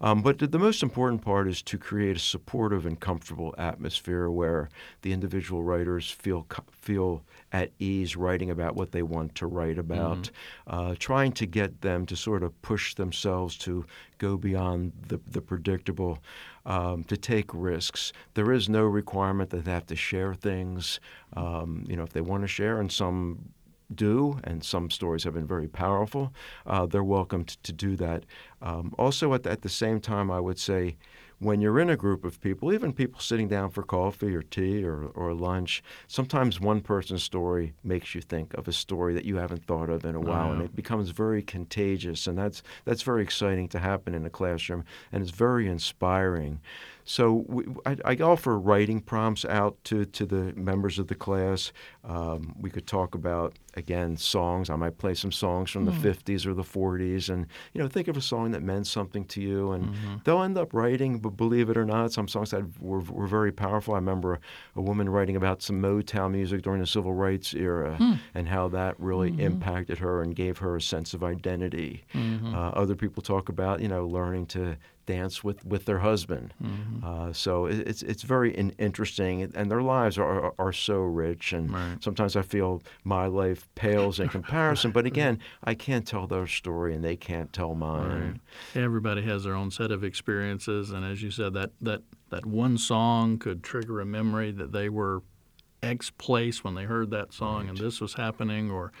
Um, 0.00 0.22
but 0.22 0.38
the, 0.38 0.58
most 0.58 0.82
important 0.82 1.22
part 1.22 1.48
is 1.48 1.62
to 1.62 1.78
create 1.78 2.16
a 2.16 2.20
supportive 2.20 2.86
and 2.86 2.98
comfortable 2.98 3.54
atmosphere 3.58 4.30
where 4.30 4.68
the 5.02 5.12
individual 5.12 5.62
writers 5.62 6.10
feel 6.10 6.46
feel 6.70 7.22
at 7.52 7.70
ease 7.78 8.16
writing 8.16 8.50
about 8.50 8.76
what 8.76 8.92
they 8.92 9.02
want 9.02 9.34
to 9.34 9.46
write 9.46 9.78
about, 9.78 10.30
uh, 10.66 10.94
trying 10.98 11.32
to 11.32 11.46
get 11.46 11.80
them 11.80 12.06
to 12.06 12.14
sort 12.16 12.42
of 12.42 12.60
push 12.62 12.94
themselves 12.94 13.56
to 13.56 13.84
go 14.18 14.36
beyond 14.36 14.92
the, 15.08 15.18
the 15.26 15.40
predictable, 15.40 16.18
um, 16.66 17.04
to 17.04 17.16
take 17.16 17.52
risks. 17.54 18.12
There 18.34 18.52
is 18.52 18.68
no 18.68 18.84
requirement 18.84 19.50
that 19.50 19.64
they 19.64 19.72
have 19.72 19.86
to 19.86 19.96
share 19.96 20.34
things. 20.34 21.00
Um, 21.34 21.84
you 21.88 21.96
know, 21.96 22.02
if 22.02 22.12
they 22.12 22.20
want 22.20 22.42
to 22.42 22.48
share, 22.48 22.80
and 22.80 22.92
some 22.92 23.50
do, 23.94 24.38
and 24.44 24.64
some 24.64 24.90
stories 24.90 25.24
have 25.24 25.34
been 25.34 25.46
very 25.46 25.68
powerful, 25.68 26.32
uh, 26.66 26.86
they're 26.86 27.04
welcome 27.04 27.44
to, 27.44 27.58
to 27.62 27.72
do 27.72 27.96
that. 27.96 28.24
Um, 28.62 28.94
also, 28.98 29.34
at 29.34 29.42
the, 29.42 29.50
at 29.50 29.62
the 29.62 29.68
same 29.68 30.00
time, 30.00 30.30
I 30.30 30.40
would 30.40 30.58
say 30.58 30.96
when 31.40 31.60
you're 31.60 31.78
in 31.78 31.90
a 31.90 31.96
group 31.96 32.24
of 32.24 32.40
people, 32.40 32.72
even 32.72 32.92
people 32.92 33.20
sitting 33.20 33.48
down 33.48 33.70
for 33.70 33.82
coffee 33.82 34.34
or 34.34 34.42
tea 34.42 34.84
or, 34.84 35.04
or 35.14 35.32
lunch, 35.32 35.82
sometimes 36.08 36.60
one 36.60 36.80
person's 36.80 37.22
story 37.22 37.74
makes 37.84 38.14
you 38.14 38.20
think 38.20 38.54
of 38.54 38.66
a 38.66 38.72
story 38.72 39.14
that 39.14 39.24
you 39.24 39.36
haven't 39.36 39.64
thought 39.64 39.88
of 39.88 40.04
in 40.04 40.16
a 40.16 40.20
while, 40.20 40.50
and 40.50 40.60
yeah. 40.60 40.64
it 40.64 40.74
becomes 40.74 41.10
very 41.10 41.42
contagious, 41.42 42.26
and 42.26 42.36
that's 42.36 42.62
that's 42.84 43.02
very 43.02 43.22
exciting 43.22 43.68
to 43.68 43.78
happen 43.78 44.14
in 44.14 44.26
a 44.26 44.30
classroom, 44.30 44.84
and 45.12 45.22
it's 45.22 45.30
very 45.30 45.68
inspiring. 45.68 46.60
So 47.08 47.46
we, 47.48 47.64
I, 47.86 47.96
I 48.04 48.16
offer 48.16 48.58
writing 48.58 49.00
prompts 49.00 49.46
out 49.46 49.82
to, 49.84 50.04
to 50.04 50.26
the 50.26 50.52
members 50.54 50.98
of 50.98 51.06
the 51.06 51.14
class. 51.14 51.72
Um, 52.04 52.54
we 52.60 52.68
could 52.68 52.86
talk 52.86 53.14
about 53.14 53.58
again 53.76 54.18
songs. 54.18 54.68
I 54.68 54.76
might 54.76 54.98
play 54.98 55.14
some 55.14 55.32
songs 55.32 55.70
from 55.70 55.86
the 55.86 55.90
mm. 55.90 56.02
50s 56.02 56.44
or 56.44 56.52
the 56.52 56.62
40s, 56.62 57.30
and 57.30 57.46
you 57.72 57.80
know 57.80 57.88
think 57.88 58.08
of 58.08 58.18
a 58.18 58.20
song 58.20 58.50
that 58.50 58.62
meant 58.62 58.86
something 58.86 59.24
to 59.24 59.40
you, 59.40 59.72
and 59.72 59.86
mm-hmm. 59.86 60.16
they'll 60.24 60.42
end 60.42 60.58
up 60.58 60.74
writing. 60.74 61.18
But 61.18 61.30
believe 61.30 61.70
it 61.70 61.78
or 61.78 61.86
not, 61.86 62.12
some 62.12 62.28
songs 62.28 62.50
that 62.50 62.78
were, 62.78 63.00
were 63.00 63.26
very 63.26 63.52
powerful. 63.52 63.94
I 63.94 63.98
remember 63.98 64.34
a, 64.34 64.40
a 64.76 64.82
woman 64.82 65.08
writing 65.08 65.36
about 65.36 65.62
some 65.62 65.80
Motown 65.80 66.32
music 66.32 66.60
during 66.60 66.80
the 66.80 66.86
civil 66.86 67.14
rights 67.14 67.54
era, 67.54 67.96
hmm. 67.96 68.14
and 68.34 68.46
how 68.46 68.68
that 68.68 69.00
really 69.00 69.30
mm-hmm. 69.30 69.40
impacted 69.40 69.96
her 69.96 70.20
and 70.20 70.36
gave 70.36 70.58
her 70.58 70.76
a 70.76 70.82
sense 70.82 71.14
of 71.14 71.24
identity. 71.24 72.04
Mm-hmm. 72.12 72.54
Uh, 72.54 72.68
other 72.72 72.94
people 72.94 73.22
talk 73.22 73.48
about 73.48 73.80
you 73.80 73.88
know 73.88 74.06
learning 74.06 74.44
to 74.48 74.76
dance 75.08 75.42
with, 75.42 75.64
with 75.64 75.86
their 75.86 76.00
husband. 76.00 76.52
Uh, 77.02 77.32
so 77.32 77.66
it, 77.66 77.78
it's 77.88 78.02
it's 78.02 78.22
very 78.22 78.50
in, 78.54 78.70
interesting, 78.78 79.50
and 79.54 79.70
their 79.70 79.80
lives 79.82 80.18
are, 80.18 80.24
are, 80.46 80.54
are 80.58 80.72
so 80.72 80.98
rich. 81.00 81.52
And 81.52 81.72
Right. 81.72 82.02
sometimes 82.02 82.36
I 82.36 82.42
feel 82.42 82.82
my 83.04 83.26
life 83.26 83.66
pales 83.74 84.20
in 84.20 84.28
comparison. 84.28 84.90
but 84.92 85.06
again, 85.06 85.38
I 85.64 85.74
can't 85.74 86.06
tell 86.06 86.26
their 86.26 86.46
story, 86.46 86.94
and 86.94 87.02
they 87.02 87.16
can't 87.16 87.50
tell 87.52 87.74
mine. 87.74 88.40
Everybody 88.74 89.22
has 89.22 89.44
their 89.44 89.54
own 89.54 89.70
set 89.70 89.90
of 89.90 90.04
experiences, 90.04 90.90
and 90.90 91.04
as 91.04 91.22
you 91.22 91.30
said, 91.30 91.54
that 91.54 91.70
that 91.80 92.02
that 92.30 92.44
one 92.44 92.76
song 92.76 93.38
could 93.38 93.62
trigger 93.64 94.00
a 94.00 94.04
memory 94.06 94.52
that 94.52 94.72
they 94.72 94.88
were 94.90 95.22
X 95.82 96.10
place 96.10 96.62
when 96.62 96.74
they 96.74 96.84
heard 96.84 97.10
that 97.10 97.32
song, 97.32 97.68
and 97.68 97.78
this 97.78 98.00
was 98.00 98.14
happening, 98.14 98.70
or 98.70 98.92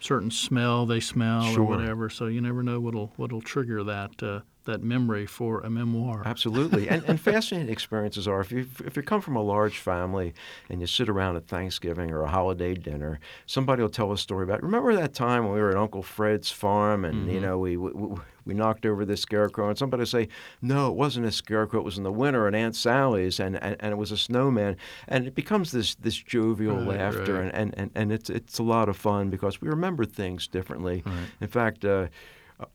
certain 0.00 0.30
smell 0.30 0.86
they 0.86 1.00
smell 1.00 1.42
Sure. 1.52 1.62
or 1.64 1.66
whatever. 1.66 2.08
So 2.08 2.26
you 2.26 2.40
never 2.40 2.62
know 2.62 2.80
what'll 2.80 3.12
what'll 3.16 3.42
trigger 3.42 3.84
that 3.84 4.22
uh, 4.22 4.40
that 4.64 4.82
memory 4.82 5.26
for 5.26 5.60
a 5.60 5.70
memoir. 5.70 6.22
Absolutely, 6.24 6.88
and, 6.88 7.02
and 7.06 7.20
fascinating 7.30 7.70
experiences 7.72 8.26
are 8.28 8.40
if 8.40 8.52
you 8.52 8.66
if 8.84 8.96
you 8.96 9.02
come 9.02 9.20
from 9.20 9.36
a 9.36 9.42
large 9.42 9.78
family 9.78 10.34
and 10.68 10.80
you 10.80 10.86
sit 10.86 11.08
around 11.08 11.36
at 11.36 11.46
Thanksgiving 11.46 12.10
or 12.10 12.22
a 12.22 12.28
holiday 12.28 12.74
dinner, 12.74 13.20
somebody 13.46 13.82
will 13.82 13.88
tell 13.88 14.12
a 14.12 14.18
story 14.18 14.44
about. 14.44 14.62
Remember 14.62 14.94
that 14.94 15.14
time 15.14 15.44
when 15.44 15.54
we 15.54 15.60
were 15.60 15.70
at 15.70 15.76
Uncle 15.76 16.02
Fred's 16.02 16.50
farm 16.50 17.04
and 17.04 17.30
you 17.32 17.40
know 17.40 17.58
we, 17.58 17.76
we 17.76 18.16
we 18.46 18.54
knocked 18.54 18.86
over 18.86 19.04
this 19.04 19.20
scarecrow 19.20 19.68
and 19.68 19.76
somebody 19.78 20.00
will 20.00 20.06
say, 20.06 20.28
no, 20.62 20.88
it 20.88 20.96
wasn't 20.96 21.26
a 21.26 21.30
scarecrow. 21.30 21.80
It 21.80 21.84
was 21.84 21.98
in 21.98 22.04
the 22.04 22.12
winter 22.12 22.48
at 22.48 22.54
Aunt 22.54 22.74
Sally's 22.74 23.38
and, 23.38 23.62
and, 23.62 23.76
and 23.80 23.92
it 23.92 23.96
was 23.96 24.12
a 24.12 24.16
snowman, 24.16 24.76
and 25.08 25.26
it 25.26 25.34
becomes 25.34 25.72
this 25.72 25.94
this 25.96 26.16
jovial 26.16 26.76
Right, 26.76 26.98
laughter 26.98 27.34
right. 27.34 27.54
and, 27.54 27.54
and, 27.54 27.74
and, 27.76 27.90
and 27.94 28.12
it's 28.12 28.30
it's 28.30 28.58
a 28.58 28.62
lot 28.62 28.88
of 28.88 28.96
fun 28.96 29.30
because 29.30 29.60
we 29.60 29.68
remember 29.68 30.04
things 30.04 30.46
differently. 30.46 31.02
In 31.40 31.48
fact. 31.48 31.84
Uh, 31.84 32.06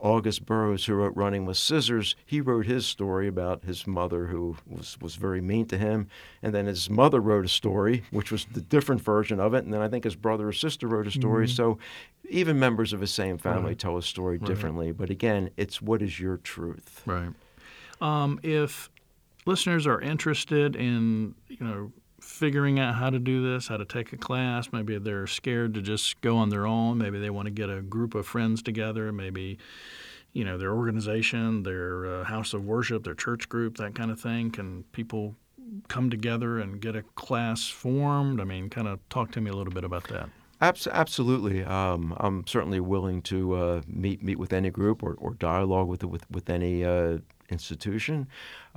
Augusten 0.02 0.46
Burroughs, 0.46 0.86
who 0.86 0.96
wrote 0.96 1.16
Running 1.16 1.46
with 1.46 1.58
Scissors, 1.58 2.16
he 2.26 2.42
wrote 2.42 2.66
his 2.66 2.86
story 2.86 3.28
about 3.28 3.64
his 3.64 3.86
mother 3.86 4.28
who 4.28 4.58
was, 4.68 4.98
was 5.02 5.16
very 5.16 5.42
mean 5.42 5.66
to 5.68 5.78
him. 5.78 6.08
And 6.42 6.54
then 6.54 6.66
his 6.66 6.90
mother 6.90 7.20
wrote 7.20 7.46
a 7.46 7.50
story, 7.50 8.04
which 8.12 8.32
was 8.32 8.46
the 8.46 8.62
different 8.62 9.02
version 9.02 9.40
of 9.40 9.54
it. 9.54 9.64
And 9.64 9.74
then 9.74 9.82
I 9.82 9.88
think 9.88 10.04
his 10.04 10.16
brother 10.16 10.48
or 10.48 10.54
sister 10.54 10.88
wrote 10.88 11.08
a 11.08 11.12
story. 11.12 11.48
So 11.48 11.78
even 12.30 12.58
members 12.60 12.94
of 12.94 13.00
the 13.00 13.08
same 13.08 13.38
family 13.38 13.56
Mm-hmm. 13.56 13.68
Right. 13.68 13.80
tell 13.80 13.98
a 13.98 14.02
story 14.04 14.38
differently. 14.38 14.92
But 14.92 15.10
again, 15.10 15.50
it's 15.58 15.82
what 15.82 16.02
is 16.02 16.20
your 16.20 16.38
truth? 16.38 17.02
Right. 17.06 17.30
Um, 18.02 18.40
if 18.44 18.90
listeners 19.46 19.88
are 19.88 20.02
interested 20.02 20.76
in, 20.76 21.36
you 21.48 21.58
know, 21.66 21.92
figuring 22.36 22.80
out 22.80 22.96
how 22.96 23.10
to 23.10 23.18
do 23.18 23.42
this, 23.42 23.70
how 23.70 23.78
to 23.78 23.86
take 23.86 24.12
a 24.12 24.18
class, 24.18 24.70
maybe 24.72 24.98
they're 24.98 25.26
scared 25.26 25.74
to 25.74 25.82
just 25.82 26.20
go 26.22 26.38
on 26.38 26.50
their 26.50 26.68
own, 26.68 26.98
maybe 26.98 27.18
they 27.20 27.30
want 27.30 27.46
to 27.46 27.52
get 27.52 27.70
a 27.70 27.82
group 27.82 28.14
of 28.14 28.28
friends 28.28 28.62
together, 28.62 29.12
maybe, 29.12 29.58
you 30.34 30.44
know, 30.44 30.58
their 30.58 30.74
organization, 30.74 31.64
their 31.64 32.06
uh, 32.06 32.24
house 32.26 32.54
of 32.54 32.66
worship, 32.66 33.06
their 33.06 33.16
church 33.16 33.48
group, 33.48 33.78
that 33.78 33.96
kind 33.96 34.12
of 34.12 34.20
thing. 34.20 34.52
Can 34.52 34.84
people 34.92 35.36
come 35.88 36.10
together 36.10 36.60
and 36.60 36.82
get 36.82 36.96
a 36.96 37.04
class 37.16 37.70
formed? 37.70 38.42
I 38.42 38.44
mean, 38.44 38.70
kind 38.70 38.88
of 38.88 39.00
talk 39.10 39.32
to 39.32 39.42
me 39.42 39.50
a 39.50 39.54
little 39.54 39.74
bit 39.74 39.86
about 39.86 40.10
that. 40.10 40.30
Abs- 40.62 40.88
absolutely. 40.88 41.64
Um, 41.64 42.16
I'm 42.18 42.46
certainly 42.48 42.80
willing 42.80 43.22
to 43.24 43.54
uh, 43.56 43.82
meet 43.88 44.24
meet 44.24 44.40
with 44.40 44.54
any 44.54 44.70
group 44.70 45.04
or, 45.04 45.14
or 45.16 45.34
dialogue 45.34 45.88
with 45.88 46.04
with 46.04 46.30
with 46.30 46.50
any 46.50 46.84
uh, 46.84 47.20
institution. 47.50 48.28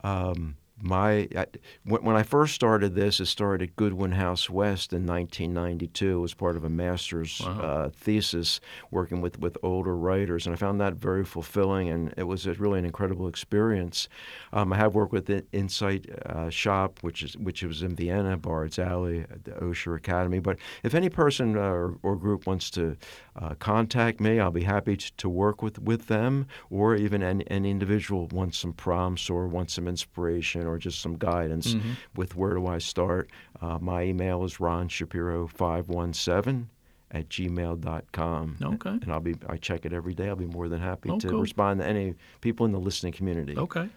Um, 0.02 0.56
my 0.80 1.28
I, 1.36 1.46
when, 1.84 2.02
when 2.02 2.16
I 2.16 2.22
first 2.22 2.54
started 2.54 2.94
this, 2.94 3.20
it 3.20 3.26
started 3.26 3.68
at 3.70 3.76
Goodwin 3.76 4.12
House 4.12 4.48
West 4.48 4.92
in 4.92 5.06
1992 5.06 6.24
as 6.24 6.34
part 6.34 6.56
of 6.56 6.64
a 6.64 6.68
master's 6.68 7.40
uh, 7.40 7.90
thesis 7.94 8.60
working 8.90 9.20
with, 9.20 9.38
with 9.38 9.56
older 9.62 9.96
writers, 9.96 10.46
and 10.46 10.54
I 10.54 10.56
found 10.56 10.80
that 10.80 10.94
very 10.94 11.24
fulfilling, 11.24 11.88
and 11.88 12.14
it 12.16 12.24
was 12.24 12.46
a, 12.46 12.54
really 12.54 12.78
an 12.78 12.84
incredible 12.84 13.28
experience. 13.28 14.08
Um, 14.52 14.72
I 14.72 14.76
have 14.76 14.94
worked 14.94 15.12
with 15.12 15.26
the 15.26 15.44
Insight 15.52 16.08
uh, 16.26 16.50
Shop, 16.50 16.98
which 17.02 17.22
is 17.22 17.36
which 17.36 17.62
was 17.62 17.82
in 17.82 17.94
Vienna, 17.94 18.36
Bards 18.36 18.78
Alley, 18.78 19.20
at 19.20 19.44
the 19.44 19.52
Osher 19.52 19.96
Academy. 19.96 20.38
But 20.38 20.58
if 20.82 20.94
any 20.94 21.08
person 21.08 21.56
uh, 21.56 21.60
or, 21.60 21.98
or 22.02 22.16
group 22.16 22.46
wants 22.46 22.70
to 22.70 22.96
uh, 23.36 23.54
contact 23.54 24.20
me, 24.20 24.40
I'll 24.40 24.50
be 24.50 24.64
happy 24.64 24.96
to, 24.96 25.12
to 25.16 25.28
work 25.28 25.62
with, 25.62 25.78
with 25.78 26.06
them, 26.06 26.46
or 26.70 26.96
even 26.96 27.22
an, 27.22 27.42
an 27.42 27.64
individual 27.64 28.26
wants 28.32 28.58
some 28.58 28.72
prompts 28.72 29.30
or 29.30 29.46
wants 29.46 29.74
some 29.74 29.86
inspiration 29.86 30.67
or 30.68 30.78
just 30.78 31.00
some 31.00 31.16
guidance 31.16 31.74
with 32.14 32.36
where 32.36 32.54
do 32.54 32.66
I 32.66 32.78
start. 32.78 33.30
Uh, 33.60 33.78
my 33.80 34.02
email 34.04 34.44
is 34.44 34.58
ronshapiro517 34.58 36.66
at 37.10 37.26
gmail.com. 37.30 38.56
Okay. 38.62 38.90
And 38.90 39.10
I'll 39.10 39.20
be 39.20 39.34
I 39.48 39.56
check 39.56 39.86
it 39.86 39.94
every 39.94 40.12
day. 40.12 40.28
I'll 40.28 40.36
be 40.36 40.44
more 40.44 40.68
than 40.68 40.80
happy 40.80 41.08
Oh, 41.08 41.18
to 41.18 41.28
cool. 41.30 41.40
respond 41.40 41.80
to 41.80 41.86
any 41.86 42.14
people 42.42 42.66
in 42.66 42.72
the 42.72 42.78
listening 42.78 43.14
community. 43.14 43.56
Okay. 43.56 43.88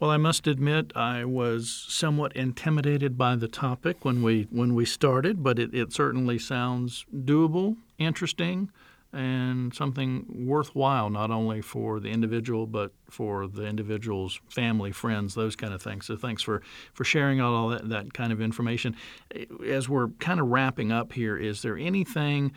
Well, 0.00 0.10
I 0.10 0.16
must 0.16 0.46
admit 0.46 0.90
I 0.96 1.26
was 1.26 1.70
somewhat 1.88 2.34
intimidated 2.34 3.18
by 3.18 3.36
the 3.36 3.48
topic 3.48 4.02
when 4.04 4.22
we 4.22 4.46
when 4.50 4.74
we 4.74 4.86
started, 4.86 5.42
but 5.42 5.58
it, 5.58 5.74
it 5.74 5.92
certainly 5.92 6.38
sounds 6.38 7.04
doable, 7.14 7.76
interesting, 7.98 8.70
and 9.14 9.74
something 9.74 10.26
worthwhile 10.46 11.08
not 11.08 11.30
only 11.30 11.60
for 11.60 12.00
the 12.00 12.08
individual 12.08 12.66
but 12.66 12.92
for 13.08 13.46
the 13.46 13.64
individual's 13.64 14.40
family, 14.48 14.92
friends, 14.92 15.34
those 15.34 15.56
kind 15.56 15.72
of 15.72 15.80
things. 15.80 16.06
So 16.06 16.16
thanks 16.16 16.42
for 16.42 16.62
for 16.92 17.04
sharing 17.04 17.40
all, 17.40 17.68
that, 17.68 17.88
that 17.88 18.12
kind 18.12 18.32
of 18.32 18.40
information. 18.40 18.96
As 19.66 19.88
we're 19.88 20.08
kind 20.18 20.40
of 20.40 20.48
wrapping 20.48 20.92
up 20.92 21.12
here, 21.12 21.36
is 21.36 21.62
there 21.62 21.76
anything, 21.76 22.52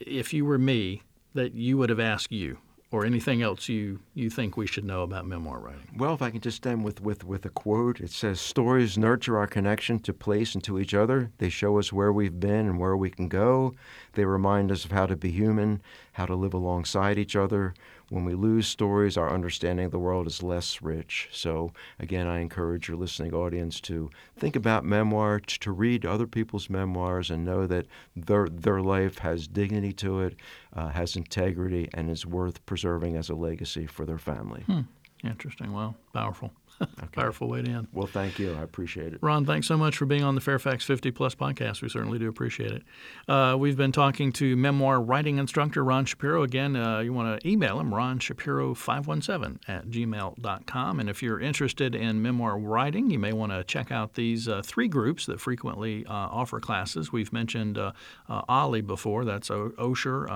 if 0.00 0.32
you 0.32 0.44
were 0.44 0.58
me, 0.58 1.02
that 1.34 1.54
you 1.54 1.76
would 1.78 1.90
have 1.90 2.00
asked 2.00 2.32
you? 2.32 2.58
or 2.92 3.04
anything 3.06 3.40
else 3.40 3.68
you, 3.68 4.00
you 4.14 4.28
think 4.28 4.56
we 4.56 4.66
should 4.66 4.84
know 4.84 5.02
about 5.02 5.26
memoir 5.26 5.60
writing? 5.60 5.88
Well, 5.96 6.14
if 6.14 6.22
I 6.22 6.30
can 6.30 6.40
just 6.40 6.66
end 6.66 6.84
with, 6.84 7.00
with, 7.00 7.24
with 7.24 7.44
a 7.46 7.50
quote, 7.50 8.00
it 8.00 8.10
says, 8.10 8.40
Stories 8.40 8.98
nurture 8.98 9.38
our 9.38 9.46
connection 9.46 9.98
to 10.00 10.12
place 10.12 10.54
and 10.54 10.64
to 10.64 10.78
each 10.78 10.94
other. 10.94 11.30
They 11.38 11.48
show 11.48 11.78
us 11.78 11.92
where 11.92 12.12
we've 12.12 12.40
been 12.40 12.66
and 12.66 12.78
where 12.78 12.96
we 12.96 13.10
can 13.10 13.28
go. 13.28 13.74
They 14.14 14.24
remind 14.24 14.72
us 14.72 14.84
of 14.84 14.92
how 14.92 15.06
to 15.06 15.16
be 15.16 15.30
human, 15.30 15.80
how 16.12 16.26
to 16.26 16.34
live 16.34 16.54
alongside 16.54 17.18
each 17.18 17.36
other. 17.36 17.74
When 18.10 18.24
we 18.24 18.34
lose 18.34 18.66
stories, 18.66 19.16
our 19.16 19.32
understanding 19.32 19.86
of 19.86 19.92
the 19.92 19.98
world 20.00 20.26
is 20.26 20.42
less 20.42 20.82
rich. 20.82 21.28
So, 21.30 21.72
again, 22.00 22.26
I 22.26 22.40
encourage 22.40 22.88
your 22.88 22.96
listening 22.96 23.32
audience 23.32 23.80
to 23.82 24.10
think 24.36 24.56
about 24.56 24.84
memoir, 24.84 25.38
to 25.38 25.70
read 25.70 26.04
other 26.04 26.26
people's 26.26 26.68
memoirs, 26.68 27.30
and 27.30 27.44
know 27.44 27.68
that 27.68 27.86
their, 28.16 28.48
their 28.48 28.80
life 28.80 29.18
has 29.18 29.46
dignity 29.46 29.92
to 29.94 30.22
it, 30.22 30.36
uh, 30.74 30.88
has 30.88 31.14
integrity, 31.14 31.88
and 31.94 32.10
is 32.10 32.26
worth 32.26 32.66
preserving 32.66 33.16
as 33.16 33.30
a 33.30 33.34
legacy 33.36 33.86
for 33.86 34.04
their 34.10 34.18
family. 34.18 34.62
Hmm. 34.66 34.80
Interesting. 35.24 35.72
Well, 35.72 35.94
powerful. 36.12 36.50
Okay. 37.00 37.22
Powerful 37.22 37.48
way 37.48 37.60
to 37.62 37.70
end. 37.70 37.88
Well, 37.92 38.06
thank 38.06 38.38
you. 38.38 38.52
I 38.54 38.62
appreciate 38.62 39.12
it. 39.12 39.18
Ron, 39.22 39.44
thanks 39.44 39.66
so 39.66 39.76
much 39.76 39.96
for 39.96 40.06
being 40.06 40.22
on 40.22 40.34
the 40.34 40.40
Fairfax 40.40 40.84
50 40.84 41.10
Plus 41.10 41.34
podcast. 41.34 41.82
We 41.82 41.88
certainly 41.88 42.18
do 42.18 42.28
appreciate 42.28 42.70
it. 42.72 42.82
Uh, 43.26 43.56
we've 43.58 43.76
been 43.76 43.90
talking 43.92 44.32
to 44.34 44.54
memoir 44.56 45.00
writing 45.00 45.38
instructor 45.38 45.82
Ron 45.82 46.04
Shapiro. 46.04 46.42
Again, 46.42 46.76
uh, 46.76 47.00
you 47.00 47.12
want 47.12 47.40
to 47.40 47.48
email 47.48 47.80
him, 47.80 47.90
ronshapiro517 47.90 49.58
at 49.68 49.88
gmail.com. 49.88 51.00
And 51.00 51.10
if 51.10 51.22
you're 51.22 51.40
interested 51.40 51.94
in 51.94 52.22
memoir 52.22 52.58
writing, 52.58 53.10
you 53.10 53.18
may 53.18 53.32
want 53.32 53.52
to 53.52 53.64
check 53.64 53.90
out 53.90 54.14
these 54.14 54.48
uh, 54.48 54.62
three 54.64 54.88
groups 54.88 55.26
that 55.26 55.40
frequently 55.40 56.04
uh, 56.06 56.12
offer 56.12 56.60
classes. 56.60 57.10
We've 57.12 57.32
mentioned 57.32 57.78
uh, 57.78 57.92
uh, 58.28 58.42
OLLI 58.48 58.86
before. 58.86 59.24
That's 59.24 59.50
o- 59.50 59.70
Osher 59.78 60.28